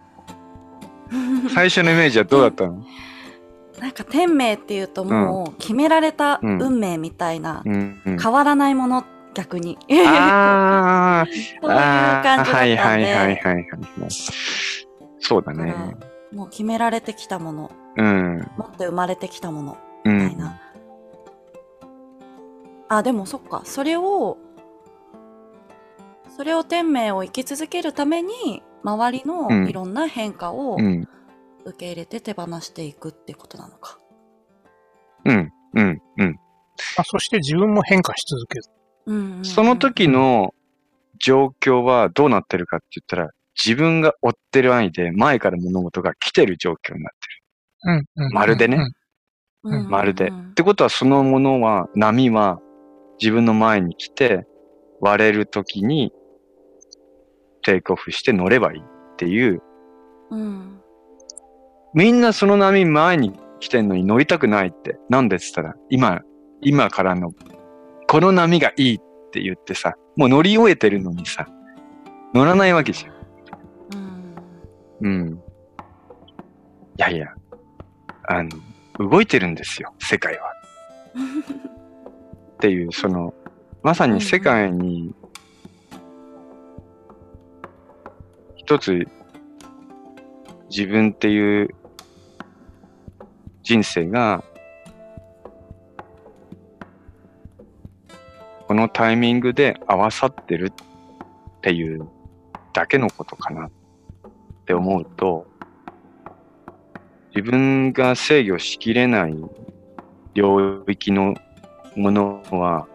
[1.49, 2.85] 最初のイメージはどうだったの？
[3.81, 8.01] なんか天命っていうともう決められたうん運命みたいな、うん。
[8.05, 9.05] うん、変わらないもの
[9.35, 9.79] 逆に。
[10.07, 11.27] ああ、
[11.63, 11.79] そういう
[12.23, 13.67] 感じだはいはいはいはいはい。
[15.21, 15.75] そうだね。
[16.33, 18.51] もう決められてきたもの、うん。
[18.59, 20.19] 持って生まれてきたものうん。
[20.19, 20.61] みたいな。
[22.89, 24.39] あ、でもそっか、それを、
[26.37, 31.09] それを天命を生き続けるために、周りうんのいろんな変化をうん。
[31.65, 33.99] 受け入れて手放していくってことなのか。
[35.25, 35.53] うん。
[35.75, 36.03] うん。
[36.19, 36.33] うん。
[36.97, 38.65] まあ、そして自分も変化し続ける。
[39.07, 40.55] うんその時の
[41.19, 43.31] 状況はどうなってるかって言ったら、
[43.65, 48.07] 自分が追ってる範囲で前から物事が来てる状況になってる。
[48.19, 48.27] うん。
[48.27, 48.33] うん。
[48.35, 48.77] まるでね
[49.65, 50.29] うんうんまるで。
[50.29, 52.61] うんってことはそのものは、波は
[53.21, 54.47] 自分の前に来て
[55.01, 56.13] 割れる時に
[57.67, 58.83] テイクオフして乗ればいいっ
[59.17, 59.61] ていう、
[60.31, 60.81] うん
[61.95, 64.99] みんなその波前に来てんのに乗りたくないって。
[65.09, 66.21] なんでって言ったら、今、
[66.61, 67.33] 今からの、
[68.07, 68.99] この波がいいっ
[69.33, 71.47] て言ってさ、もう乗り終えてるのにさ、
[72.35, 73.15] 乗らないわけじゃん。
[75.01, 75.35] うんうん。
[75.35, 75.39] い
[76.99, 77.29] やいや、
[78.29, 78.51] あの、
[78.99, 80.53] 動いてるんですよ、世界は。
[82.57, 83.33] っていう、その、
[83.83, 85.15] まさに世界に、
[88.67, 89.07] 一つ、
[90.69, 91.71] 自分っていう
[93.63, 94.43] 人生が、
[98.67, 102.09] このタイミングで合わさってるっていう
[102.73, 103.71] だけのことかなっ
[104.65, 105.47] て思うと、
[107.37, 109.37] 自分が制御しきれない
[110.35, 111.37] 領域の
[111.95, 112.89] ものは、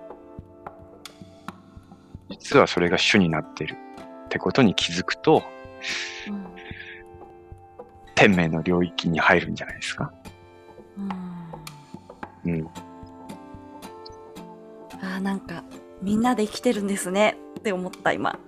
[2.29, 3.77] 実はそれが主になってる
[4.25, 5.41] ってことに気づくと、
[6.27, 6.45] うん
[8.21, 10.13] 天命の領域に入るんじゃないですか。
[12.45, 12.67] うんうん。
[15.01, 15.63] あーなんか
[16.03, 18.37] みんなで生きてるんですねって思った今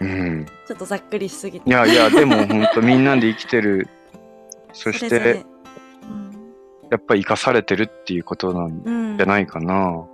[0.00, 0.46] うん。
[0.66, 3.88] ちょっとざっくりしすぎていやいや、でも本当みんなで生きてる。
[4.74, 5.46] そしそれぞれて、
[6.90, 10.04] やっぱり生かされてるっていうことなんうんうんじゃないかな。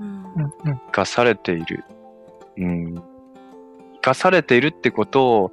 [0.00, 0.42] うんうん。
[0.64, 0.74] うん。
[0.86, 1.84] 生かされている。
[2.56, 3.02] うん。
[3.98, 5.52] 生かされているってことを、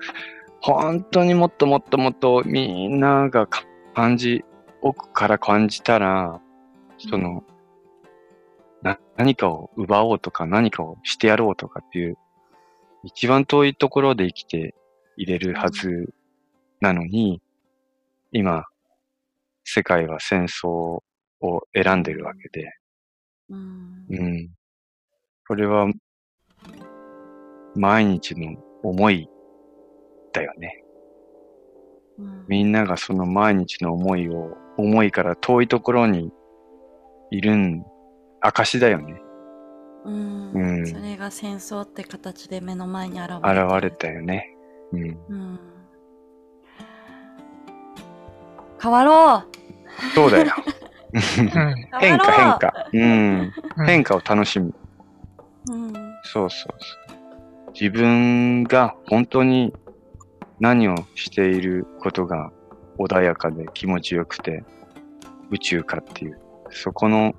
[0.62, 4.44] 本当にもっともっともっとみんながか感じ、
[4.82, 6.42] 奥から感じたら、
[6.98, 7.44] その、
[8.82, 12.18] な何かを奪おうとか何かをしてやろうとかっていう、
[13.04, 14.76] 一番遠いところで生きて
[15.18, 16.14] いれるはず
[16.82, 17.42] なのに、
[18.32, 18.66] 今、
[19.64, 21.04] 世界は戦争を
[21.74, 22.74] 選んでるわけで、
[23.50, 24.50] うんうん。
[25.48, 25.88] これは、
[27.76, 29.30] 毎日の思い
[30.34, 30.84] だよね。
[32.20, 36.32] うんみんながその毎日の思いを、思いから遠いところに
[37.32, 37.84] いるん、
[38.42, 39.22] 証だよね。
[40.06, 44.56] うんうんそれが戦争って形で目の前に現れて現れたよね。
[44.92, 45.18] うん。
[45.30, 45.60] うん
[48.82, 50.54] 変わろうそうだよ。
[51.14, 51.22] うん。
[52.00, 52.90] 変化変化。
[52.94, 53.52] うん。
[53.78, 54.74] うん変化を楽しむ。
[55.70, 57.05] うんそうそうそう。
[57.80, 59.74] 自分が本当に
[60.62, 62.52] 何をしていることが
[62.98, 64.64] 穏やかで気持ちよくて
[65.52, 66.40] 宇宙かっていう、
[66.72, 67.36] そこの、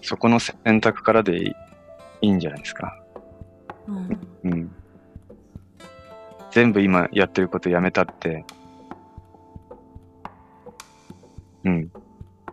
[0.00, 1.54] そこの選択からでい
[2.22, 2.98] いんじゃないですか。
[3.86, 4.74] うんうん。
[6.50, 8.46] 全部今やってることやめたって、
[11.64, 11.90] うん。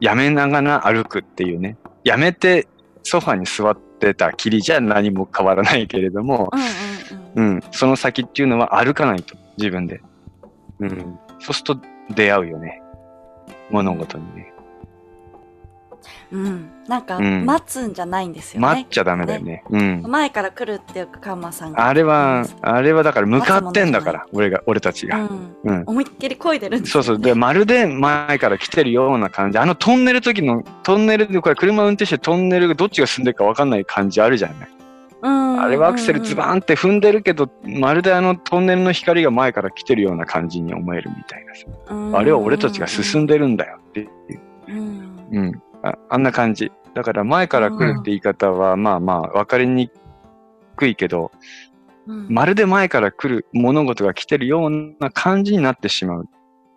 [0.01, 1.77] やめながら歩くっていうね。
[2.03, 2.67] やめて
[3.03, 6.90] ソファに座ってたきりじゃ何も変わらないけれども、うんうん
[7.35, 7.63] うん。
[7.71, 10.01] その先っていうのは歩かないと、自分で。
[10.79, 11.19] うん。
[11.39, 11.81] そうすると
[12.13, 12.81] 出会うよね。
[13.69, 14.47] 物事にね。
[14.47, 14.51] うん
[16.31, 19.63] うんなんかうん待つんじゃないんですよね待っちゃダメだよね。
[19.69, 20.01] うん。
[20.07, 25.17] 前から来るってよくカンマさんがあれは、あれはだから向かってんだか待ら、俺が、俺たちが。
[25.17, 25.83] うんうん。
[25.85, 27.23] 思いっきり漕いでるんですよそうそう。
[27.23, 29.57] で、まるで前から来てるような感じ。
[29.57, 34.69] あのトンネル時の、トンネルで、これ車運転してトンネルがどっちが進んでるか分かんない感じあるじゃない。
[35.21, 44.09] うんあれはアクセルズバーンって踏んでるけど、まるであのトンネルの光が前から来てるような感じに思えるみたいなあれは俺たちが進んでるんだよっていう。
[44.69, 45.61] うんうん。
[45.83, 46.71] ああんな感じ。
[46.93, 49.89] だから前から来るって言い方は、まあまあ分かりに
[50.75, 51.31] くいけど、
[52.07, 56.25] うんまるで前から来る物事が来てるような感じになってしまう。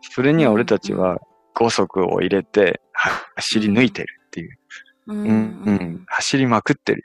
[0.03, 1.19] それには俺たちは
[1.55, 4.59] 高速を入れては走り抜いてるっていう。
[5.07, 5.29] うんうん、
[5.65, 6.05] うん。
[6.07, 7.05] 走りまくってるよ。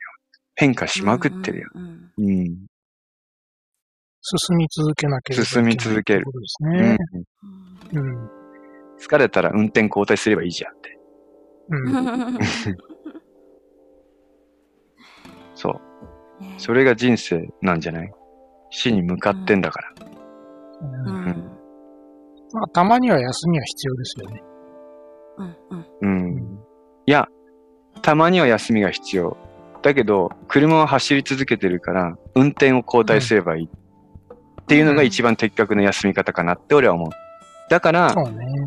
[0.60, 1.70] 変化しまくってるよ。
[1.74, 2.68] うんうん。
[4.22, 6.98] 進み続けなければいけない進み続けるってことですうんね。
[7.94, 8.30] うんうん。
[9.00, 11.00] 疲れたら運転交代すればいいじゃんって。
[11.70, 12.38] うん。
[15.56, 15.74] そう。
[16.44, 18.12] ねそれが人生なんじゃない？
[18.72, 19.94] 死に向かってんだから。
[20.82, 21.60] ううんん
[22.54, 24.44] まあ、たまには休みは必要ですよね。
[25.38, 26.08] うんうんう
[26.40, 26.60] ん。
[27.06, 27.28] いや、
[28.02, 29.38] たまには休みが必要。
[29.82, 33.70] だけど、車は走り続けてるから、運転を交代すればいい。
[34.62, 37.10] っていうのが一番的確な休み方かなって俺は思う。
[37.70, 38.14] だから。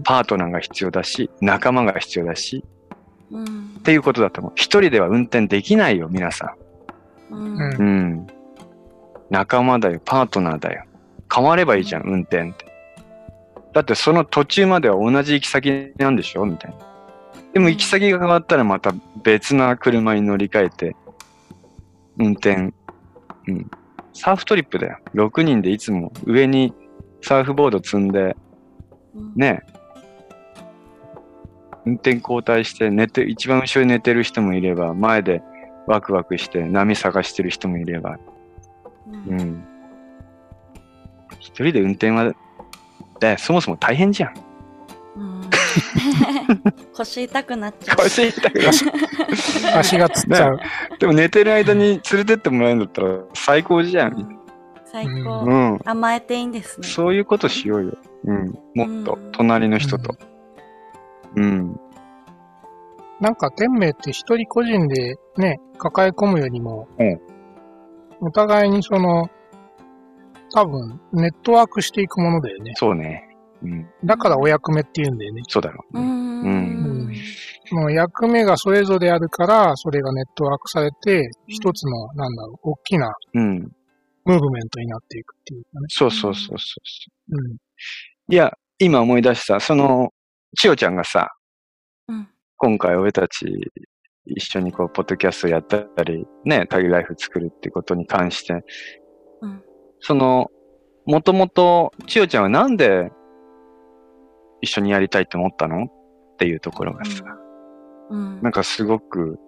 [0.05, 2.65] パートナーが必要だし、仲間が必要だし、
[3.31, 4.53] うんっていうことだと思う。
[4.55, 6.55] 一人では運転できないよ、皆さ
[7.31, 7.77] うんうんん。
[7.77, 8.27] うん。
[9.31, 10.85] 仲間だよ、パートナーだよ。
[11.35, 12.67] 変わればいいじゃん、運転って。
[13.73, 16.77] だってその途中までは同じ行き先なんでしょみたいな。
[17.55, 20.97] でも行き先が変わったらまた別な車に乗り換えて、
[22.19, 22.73] 運転。
[23.49, 23.71] うん。
[24.15, 24.99] サーフトリップだよ。
[25.15, 26.75] 6人でいつも上に
[27.23, 28.37] サーフボード積んで、
[29.15, 29.63] うんね
[31.85, 35.43] 運転交代して寝て、一番後ろに寝てる人もいれば、前で
[35.87, 38.19] ワクワクして波探してる人もいれば、
[39.09, 39.65] うんうん。
[41.41, 42.33] 一人で運転は、
[43.19, 44.35] で、そもそも大変じゃん。
[45.17, 45.62] うん
[46.95, 47.97] 腰痛くなっちゃう。
[47.97, 48.69] 腰痛くなる
[49.79, 50.59] 足がつっちゃう。
[50.99, 54.39] でも寝てる間に連れてってもらえるんだったら最高じゃん。
[54.85, 55.45] 最高。
[55.47, 55.79] うん。
[55.85, 56.87] 甘えていいんですね。
[56.87, 57.93] そういうことしようよ。
[58.25, 58.59] うん。
[58.75, 60.15] もっとう、ん隣の人と。
[61.37, 61.81] うん。
[63.21, 67.21] なんか天命って一人個人でね、抱え込むよりも、うん
[68.25, 69.29] お互いにその、
[70.55, 72.73] 多分、ネットワークしていくものだよね。
[72.77, 73.32] そうね。
[73.63, 73.87] うん。
[74.05, 75.43] だからお役目って言うんだよね。
[75.49, 76.05] そうだろうね。
[76.05, 76.43] うん。
[76.45, 76.49] う
[77.11, 77.13] ん
[77.73, 83.73] その役目がそれぞれあるから、それがネットワークされて、一つの、なんだろう、大きなうん。
[84.25, 85.87] ムーブメントになっていくっていうかね。
[85.89, 86.77] そうそうそうそ
[87.31, 87.37] う。
[87.37, 87.57] うん。
[88.29, 90.11] いや、今思い出した、その、
[90.59, 91.31] 千代ちゃんがさ、
[92.09, 93.47] うん今回俺たち
[94.25, 98.53] 一緒にこう、ポッドキャストやったり、ね、タギライフ作るってことに関して、
[99.41, 99.63] うん
[100.01, 100.49] その、
[101.07, 103.11] もともと、千代ちゃんはなんで
[104.63, 105.85] 一緒にやりたいと思ったの？
[105.85, 107.25] っていうところがさ、
[108.11, 109.39] うんなんかすごく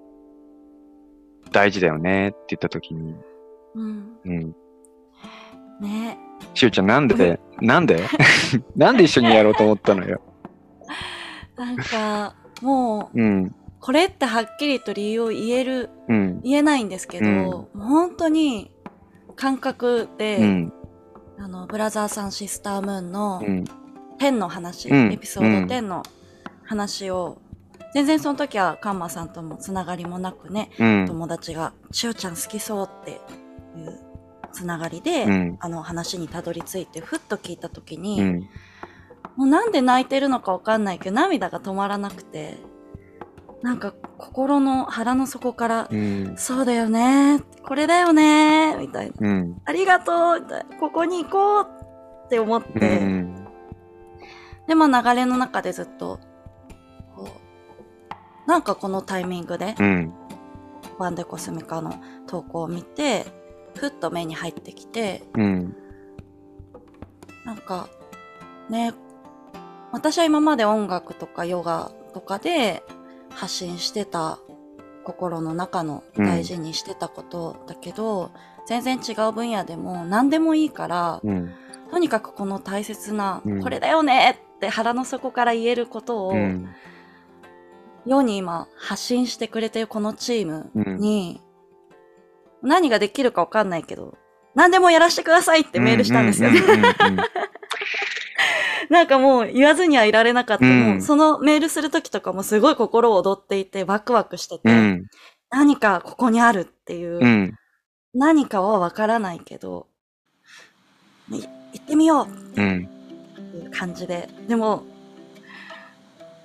[1.53, 2.29] 大事だよね？
[2.29, 3.15] って言ったときに、
[3.75, 4.55] うんうん。
[5.81, 6.19] ね
[6.55, 8.03] 千代ちゃんなんで、なんで？
[8.77, 10.21] なんで一緒にやろうと思ったのよ？
[11.57, 13.55] なんか、もう、うん。
[13.81, 16.41] これってはっきりと理由を言える、うん。
[16.43, 18.73] 言えないんですけど、うんもう本当に
[19.37, 20.73] 感覚で、うん。
[21.39, 23.65] あの、ブラザーさんシスタームーンのうん。
[24.19, 26.03] 10の話、うんエピソード10の
[26.65, 27.39] 話を、
[27.95, 31.07] 全然その時はカンマさんともつながりもなくね、うん。
[31.07, 34.01] 友達が、千代ちゃん好きそうっていう
[34.53, 35.57] つながりで、うん。
[35.61, 38.41] あの話にたどり着いて、ふっと聞いた時に、うん。
[39.37, 42.57] もうなんで泣いてるのかわかんないけど、涙が止まらなくて、
[43.63, 46.35] なんか心の腹の底から、うん。
[46.37, 49.29] そうだよね、これだよね、みたいな。
[49.29, 49.63] うん。
[49.65, 51.67] ありがとうみたいなここに行こう
[52.27, 53.44] って思って、うん。
[54.67, 56.21] で、まあ流れの中でずっと、
[57.15, 57.29] こ
[58.47, 60.13] う、なんかこのタイミングで、うん。
[60.99, 61.95] ワンデコスミカの
[62.27, 63.27] 投稿を見て、
[63.77, 65.77] ふっと目に入ってきて、うん。
[67.45, 67.89] なんか、
[68.71, 68.95] ね、
[69.93, 72.83] 私は今まで音楽とかヨガとかで
[73.31, 74.39] 発信してた
[75.05, 78.31] 心の中の大事にしてたことだけど、
[78.67, 81.53] 全然違う分野でも何でもいいから、うん。
[81.91, 86.69] とにかくこの大切な、うんこれだよねって腹の底から言えることを、うん。
[88.07, 90.99] 世に今発信してくれてるこのチームうん。
[90.99, 91.41] に、
[92.63, 94.17] 何ができるかわかんないけど、
[94.55, 96.61] 何でもやらせてくださいってメールしたんですよね。
[98.91, 100.65] なんかもう言わずにはいられなかった。
[100.65, 105.07] うんもうそのメールするときとかもすごい心躍っていて、ワクワクしてて、うん。
[105.51, 107.55] 何かここにあるっていう、うん。
[108.15, 109.89] 何かはわからないけど、
[111.31, 112.85] い行ってみよううん。
[112.85, 113.04] って
[113.55, 114.29] いう感じで。
[114.49, 114.85] でも、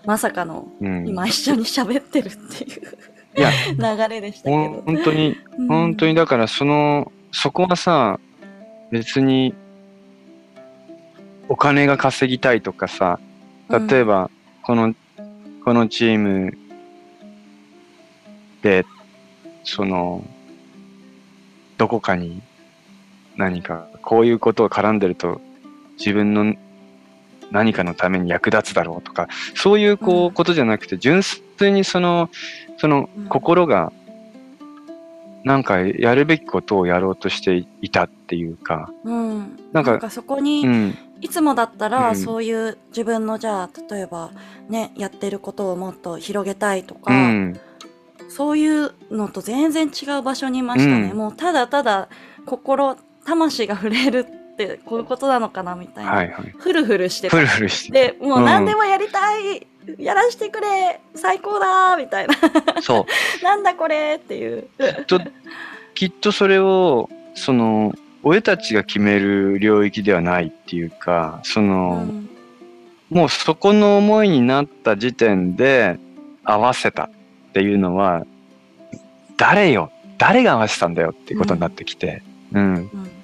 [0.05, 1.07] まさかのうん。
[1.07, 2.97] 今一緒に喋ってるっていう
[3.37, 3.51] いや、
[3.95, 4.81] 流れでしたけど。
[4.85, 8.19] 本当に、うん本当にだからその、そこはさ、
[8.91, 9.53] 別に、
[11.47, 13.19] お金が稼ぎたいとかさ、
[13.69, 14.29] 例え、ば、
[14.63, 14.95] この、
[15.63, 16.57] このチーム
[18.61, 18.85] で、
[19.63, 20.23] その、
[21.77, 22.41] どこかに
[23.35, 25.39] 何か、こういうことを絡んでると、
[25.97, 26.55] 自分の
[27.51, 32.29] 何かのために役立つだろうとか、そういうこうことじゃなくて、純粋にその、
[32.77, 33.25] そのうん。
[33.25, 33.91] 心が、
[35.43, 39.59] なんかやるべきことをやろうとしていたっていうか、うん。
[39.71, 42.15] なんんかそこに、うん、いつもだったら、うん。
[42.15, 44.31] そういう自分のじゃあ、例えば
[44.67, 47.59] ね、やってることをもっと広げたいとか、うん、
[48.29, 51.09] そういうのと全然違う場所にいましたね。
[51.11, 51.17] うん。
[51.17, 52.09] もうただただ
[52.45, 54.25] 心、魂が触れる
[54.63, 56.11] ってこういうことなのかなみたいな。
[56.11, 56.53] はいはい。
[56.57, 58.13] フルフルしてたフルフルして。
[58.13, 59.65] で、もう何でもやりたい、
[59.97, 62.35] やらしてくれ最高だみたいな。
[62.81, 63.05] そう。
[63.43, 64.67] なんだこれっていう。
[64.77, 65.21] きっと、
[65.95, 72.29] きっとそれを、その、俺たちが決める領域ではないっていうか、その、うん
[73.09, 75.97] もうそこの思いになった時点で
[76.43, 77.09] 合わせたっ
[77.53, 78.23] ていうのは、
[79.35, 79.91] 誰よ？
[80.19, 82.21] 誰が合わせたんだよっていうことになってきて、
[82.53, 82.73] うん。
[82.75, 83.18] うん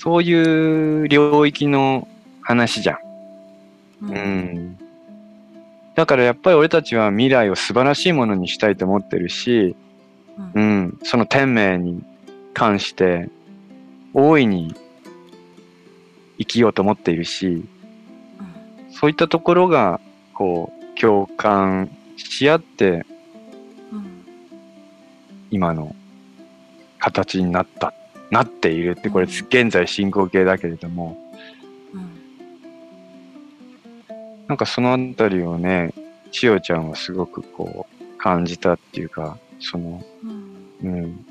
[0.00, 0.32] そうい
[1.02, 2.06] う領域の
[2.40, 2.98] 話じゃん。
[4.02, 4.14] うん。
[4.14, 4.78] うん。
[5.96, 9.74] だからやっぱり俺たちは未来を素晴らしいものにしたいと思ってるし、
[10.54, 10.82] ううん。
[10.82, 12.04] ん、その天命に
[12.54, 13.28] 関して
[14.14, 14.72] 大いに
[16.38, 17.64] 生きようと思っているし、
[18.92, 20.00] そういったところが、
[20.32, 23.04] こう、共感し合って
[23.92, 24.24] うん。
[25.50, 25.96] 今の
[27.00, 27.92] 形になった、
[28.30, 31.16] なっているって、これうん現在進行形だけれども、
[31.94, 32.18] うん
[34.48, 35.92] なんかそのあたりをね、
[36.32, 40.90] 千代ちゃんはすごくこう、感じたっていうか、その、うん。
[40.90, 41.26] うん。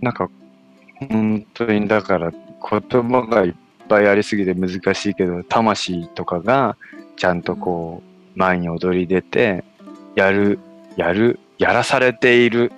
[0.00, 0.30] なんか、
[0.98, 2.40] 本当にだから言
[3.02, 3.54] 葉がいっ
[3.88, 6.76] ぱいありすぎて難しいけど、魂とかが
[7.16, 8.02] ちゃんとこ
[8.34, 9.64] う、前に踊り出て、
[10.14, 10.58] やる、
[10.96, 12.72] やる、やらされている、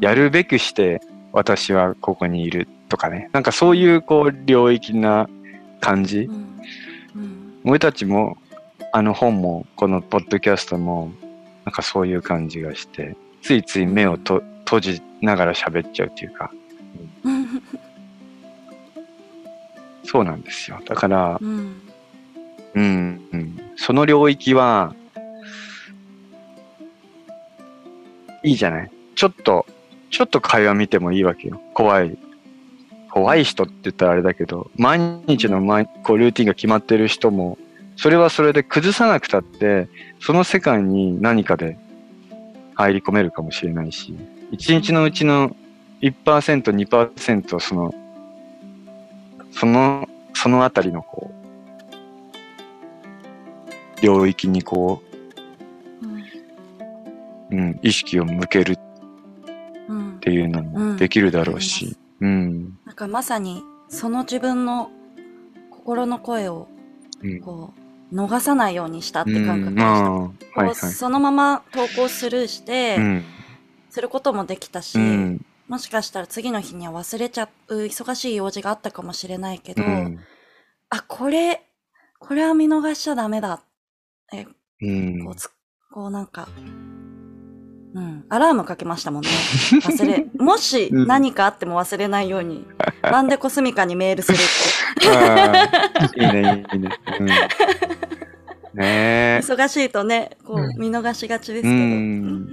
[0.00, 1.00] やるべくして
[1.32, 3.28] 私はここにいるとかね。
[3.32, 5.28] なんかそういうこう、領域な
[5.80, 6.22] 感じ。
[6.22, 6.34] うん。
[7.16, 7.60] うん。
[7.64, 8.36] 俺たちも、
[8.92, 11.10] あの本も、このポッドキャストも、
[11.64, 16.50] なんかそういう感じがして、ついつい目をと閉じながら喋っちゃうっていうか、
[17.24, 17.62] う ん
[20.04, 20.80] そうなんですよ。
[20.84, 21.80] だから、うん。
[22.74, 24.94] うん、うん、その領域は、
[28.42, 28.90] いいじゃない？
[29.14, 29.64] ちょっと、
[30.14, 31.60] ちょっと会話見てもいいわけよ。
[31.74, 32.16] 怖い。
[33.10, 37.58] 怖い人って言ったらあれだけど、毎日の毎こうルーティンが決まってる人も、
[37.96, 39.88] それはそれで崩さなくたって、
[40.20, 41.76] その世界に何かで
[42.76, 44.14] 入り込めるかもしれないし、
[44.52, 45.56] 一日のうちの
[46.00, 47.92] 1%、2%、その、
[49.50, 51.32] その、そのあたりのこ
[53.98, 55.02] う、領域にこ
[57.50, 58.78] う、うん、意識を向ける
[60.30, 60.30] っうん。
[60.30, 64.90] ていうのもできるだろうし、うん、なんかまさに、その自分の
[65.70, 66.68] 心の声を、
[67.22, 67.40] うん。
[67.40, 69.84] こう、逃さないようにしたって感覚うんでした。
[69.84, 70.74] はいこうはい。
[70.74, 73.24] そのまま投稿スルーして、うん、
[73.90, 80.20] することもできたし、うん、もしかしたら次の日には忘れちゃう忙しい用事があったかもしれないけど、うん、
[80.90, 81.62] あ、これ、
[82.18, 83.62] これは見逃しちゃダメだ。
[84.32, 84.46] え、
[84.80, 85.48] うんこうつ、
[85.92, 86.48] こうなんか、
[87.94, 89.28] うん、アラームかけましたもんね。
[89.86, 92.66] 忘れ、もしうん何かあっても忘れないように、
[93.02, 94.38] バンデコスミカにメールするっ
[96.12, 96.20] て。
[96.20, 96.90] いいね、いいね。
[97.20, 97.26] うん、
[98.80, 102.48] ね忙しいとね、こう、うん見逃しがちですけど、うん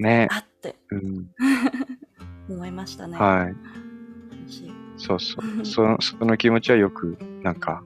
[0.00, 1.26] え、ねあってうん、
[2.50, 3.16] 思いましたね。
[3.16, 3.54] はい。
[4.96, 5.44] そうそう。
[5.64, 7.82] その、その気持ちはよく、なんか、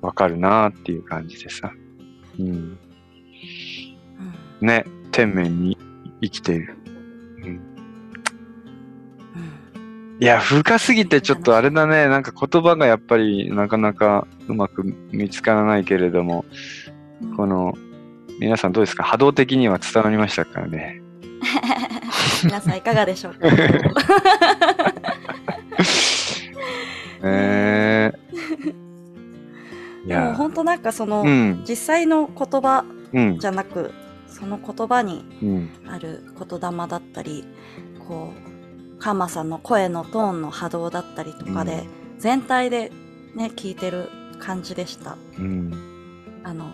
[0.00, 1.70] わかるなーっていう感じでさ。
[2.38, 2.46] うん。
[2.46, 2.78] うん
[4.60, 5.78] ね、天命に
[6.20, 6.76] 生きている。
[10.22, 12.06] いや、深すぎてちょっとあれだね。
[12.08, 16.44] なんか言葉がやっぱりなかなかうまく見つからないけれども、
[17.36, 17.72] この、
[18.38, 19.02] 皆さんどうですか？
[19.02, 21.00] 波動的には伝わりましたからね？
[22.44, 23.48] 皆さんいかがでしょうか？
[27.22, 28.12] ねえ。
[30.04, 33.92] いでもや、本当なんかその、うん、実際の言葉うん、じゃなく、
[34.40, 37.44] その言葉にうん、ある言霊だったり、
[38.08, 38.32] こ
[38.96, 41.84] う、カンマさんの声のトーンの波動だったりとかで、
[42.18, 42.90] 全体で
[43.34, 45.16] ね、聞いてる感じでした。
[45.38, 46.40] うん。
[46.42, 46.70] あの、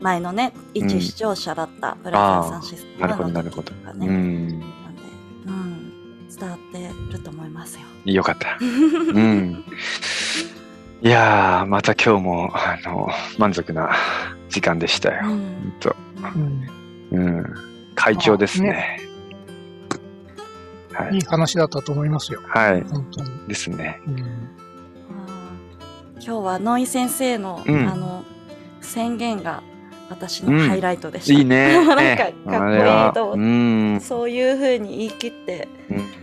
[0.00, 3.92] 前のね、うん一視聴者だったブラザーさんシステムの時とか。
[3.92, 4.06] うね。
[4.06, 4.58] ん。
[4.58, 5.02] なんで、
[5.46, 7.82] うん、伝わってると思いますよ。
[8.06, 8.58] よかった。
[8.60, 9.64] うん。
[11.02, 13.08] いやー、また今日も、あの、
[13.38, 13.90] 満足な
[14.48, 15.22] 時間でしたよ。
[15.24, 15.38] ほうん
[15.68, 15.94] んと。
[16.34, 16.81] うん
[17.12, 17.44] うん。
[17.94, 18.98] 会長ですね。
[20.92, 22.40] はいいい話だったと思いますよ。
[22.44, 22.82] はい。
[22.82, 23.30] 本当に。
[23.48, 24.00] ですね。
[24.06, 24.16] うん
[26.24, 28.24] 今日はノイ先生の、うんあの
[28.80, 29.62] 宣言が
[30.10, 31.32] 私のハイライトでした。
[31.32, 31.72] いいね。
[31.86, 34.00] なんかかっこいいと思ってあれはうん。
[34.00, 36.22] そういう風に言い切ってうん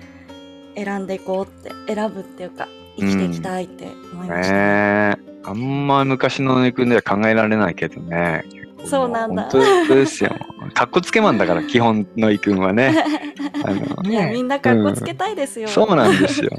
[0.83, 2.67] 選んでいこうって選ぶっていうか
[2.97, 4.53] 生きていきたいって思いました。
[4.53, 5.15] ねえ。
[5.43, 8.45] あんま昔のネ君では考えられないけどね。
[8.85, 10.31] そうなんだ本当ですよ。
[10.69, 13.03] かっこつけマンだから、基本のいくんはね。
[13.63, 15.67] あのいやねみんなかっこつけたいですよ。
[15.67, 16.49] そうなんですよ。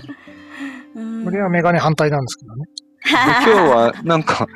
[0.94, 1.24] うん。
[1.24, 2.64] これはメガネ反対なんですけどね。
[3.02, 4.46] 今日はなんか、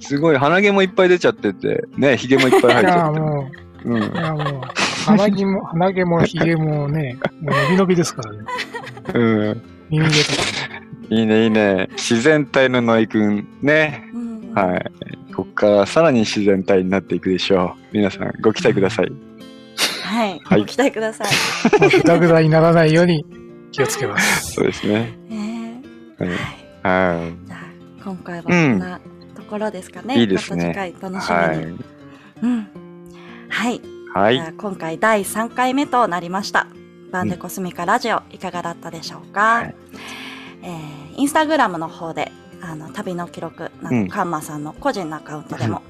[0.00, 3.20] すごい鼻毛もいっぱい出ちゃってて、ね、髭もいっぱいちゃって。
[3.20, 3.50] も
[3.84, 4.60] うんう、いや、もう、
[5.06, 8.38] 鼻毛も、 鼻毛も髭もね、もう伸び伸びですからね。
[9.14, 9.18] う
[9.54, 9.62] ん。
[9.90, 10.42] 耳毛とか。
[11.08, 11.88] いいね、いいね。
[11.92, 14.04] 自然体のノイくんね。
[14.12, 14.90] うんはい。
[15.36, 17.96] ここからさらに自然体になっていくでしょう。
[17.96, 19.12] 皆さん、ご期待ください。
[20.02, 20.40] はい。
[20.42, 21.80] はいご期待ください。
[21.80, 23.22] もうグダにならないように
[23.70, 24.52] 気をつけます。
[24.56, 25.14] そうですね。
[25.28, 25.82] ね
[26.18, 26.38] はいはい。
[26.38, 28.98] はじゃあ今回はこんな
[29.34, 30.18] ところですかね。
[30.18, 31.20] いいですねまた次回楽い。
[31.20, 31.42] しみに。
[31.42, 31.74] はい。
[32.42, 32.68] うん。
[33.50, 33.80] はい。
[34.14, 34.44] はいじゃ。
[34.46, 36.66] あ今回第3回目となりました。
[37.12, 39.74] バンデコスミカラジオいかがだったでしょうか、はい
[40.62, 42.32] えー、インスタグラムの方で、
[42.62, 45.82] あの、旅の記録、なうんんカンマさんの個人のアカウントでも、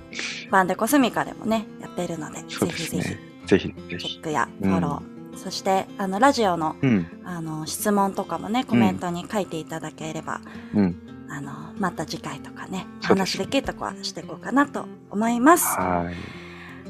[0.51, 3.03] バンデコスミカでもね、やっているので、そうぜひぜひ。
[3.47, 4.23] ぜひ、ぜチェひッ。
[4.23, 7.07] クやフォロー、そして、あの、ラジオの、うん。
[7.25, 10.41] あの、質問とかもね、コメントに書いていただければ、
[10.75, 10.97] うん。
[11.29, 15.67] あの、また次回とかね、話できるとこはしていこうかなと思います。
[15.79, 16.15] はい。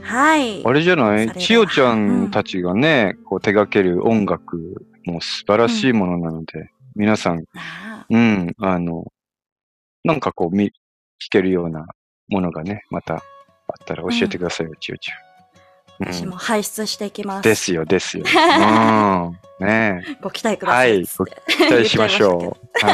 [0.03, 0.65] はい。
[0.65, 1.31] あれじゃない？
[1.32, 9.11] 千代ちゃんたちがね、こう手掛ける音楽も素晴らしいものなので、皆さん、あうん、あの、
[10.06, 10.70] なんかこう、み、聞
[11.30, 11.84] けるような
[12.28, 13.22] ものがね、またあっ
[13.84, 15.10] たら教えてくださいよ、千代ち。
[15.10, 15.26] うん
[15.98, 17.42] 私も輩出していきます。
[17.42, 18.24] ですよ、ですよ。
[18.28, 19.66] うん。
[19.66, 21.32] ねご期待くださいっつって。
[21.48, 22.66] え、期待しましょう。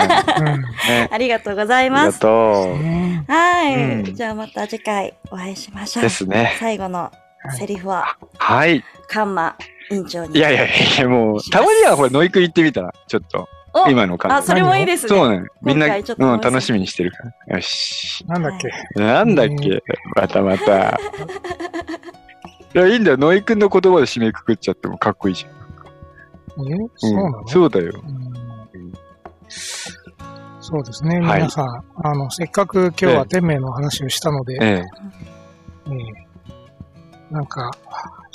[1.10, 2.20] ありがとうございありがます。
[2.20, 5.98] とねはい、うんじゃあまた次回お会いしましう。
[5.98, 6.05] ょう。
[6.05, 6.55] ですね。
[6.60, 7.10] 最後の
[7.59, 8.84] セリフは、はい。
[9.09, 9.56] カンマ
[9.90, 10.39] 委員長に。
[10.39, 10.70] いやいやい
[11.01, 13.47] や、もう、たまにはこれ、ノイク行ってみたら、ちょっと、お
[13.89, 14.35] 今の感じ。
[14.36, 15.09] あ、それもいいですね。
[15.09, 15.47] そうね。
[15.62, 17.19] みんな、今回ちょっとうん、楽しみにしてるか
[17.49, 17.57] ら。
[17.57, 18.24] よし。
[18.27, 19.01] なんだっけ？
[19.01, 19.81] なんだっけ、うん
[20.15, 20.90] またまた。
[22.74, 23.16] いや、いいんだよ。
[23.16, 25.53] ノイ君の言葉で締めくくっちゃってもかっこいいじゃん。
[26.73, 26.77] え？
[26.97, 27.49] そうなの？
[27.49, 27.93] そうだよ。
[28.07, 28.32] うん
[30.65, 31.66] そうですね、はい皆さん、
[32.05, 34.85] あの、せっかく今日は天命の話をしたので、ええ。
[35.86, 37.70] えーなんか、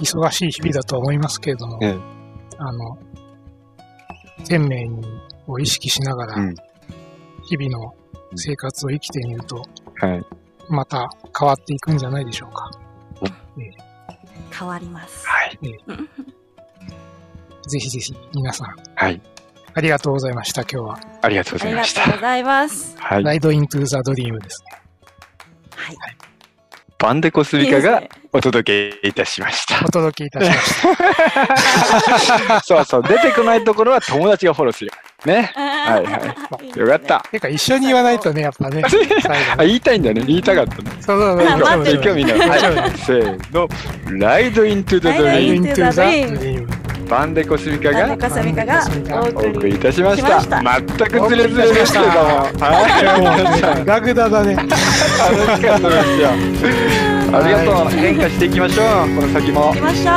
[0.02, 1.98] 忙しい日々だとは思いますけれども、ええ
[2.58, 2.98] あの、
[4.46, 5.06] 天命に
[5.48, 6.56] を意識しながらうん、
[7.44, 7.94] 日々の
[8.36, 9.64] 生活を生きてみると、
[10.00, 10.26] はい。
[10.70, 12.70] また変わっていくんじゃないでしょうか。
[14.58, 15.26] 変わります。
[15.28, 15.60] はい。
[17.70, 19.22] ぜひぜひ皆さん、はい。
[19.74, 21.00] ありがとうございました、今日は。
[21.22, 22.04] ありがとうごありがざいました。
[22.04, 22.96] とうございます。
[22.98, 23.24] はい。
[23.24, 24.64] ライドイントゥーザドリームです。
[25.76, 25.98] はい。
[26.98, 28.02] バンデコスビカが
[28.34, 29.86] お届けいたしました。
[29.86, 30.56] お届けいたしま
[32.18, 32.60] した。
[32.66, 33.04] そうそう。
[33.04, 34.92] 出てこないところは友達がフォローする。
[35.26, 35.52] ね。
[35.56, 36.18] はいは
[36.74, 37.00] いよかっ。
[37.02, 37.26] た。
[37.32, 38.84] てか、一緒に言わないとね、やっぱね、
[39.22, 39.66] 最あ。
[39.66, 40.22] 言いたいんだね。
[40.28, 40.92] 言いたかったね。
[41.02, 41.48] そうそうそう。
[41.48, 42.34] あ待ってる興味な。
[42.98, 43.68] せーの。
[44.20, 44.76] ライドイ
[47.10, 48.30] バンデコスビカがが
[49.22, 50.82] おお送りいたしまししましたた。
[50.82, 52.10] 全くずれずれですけども。
[52.12, 53.86] はい。
[53.86, 54.56] ラグダだね。
[54.56, 56.30] 楽しかったですよ。
[57.34, 57.90] ありがとう。
[58.00, 58.86] 変化していきましょう。
[59.16, 59.68] この先も。
[59.68, 60.04] 行きましょう。
[60.04, 60.10] ね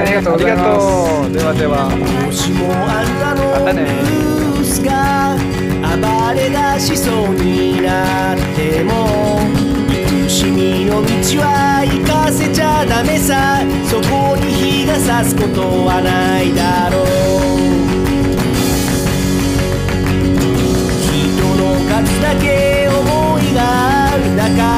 [0.00, 1.90] ありがとうございますありがとうではでは。
[2.24, 3.84] もしもあんたのまたね
[5.94, 9.33] 暴れ出しそうになっても
[10.86, 11.08] の道
[11.40, 13.60] は行かせちゃダメさ。
[13.84, 17.06] そこに日が差すことはないだろう。
[21.00, 21.12] 人
[21.60, 24.73] の数だけ思いがある中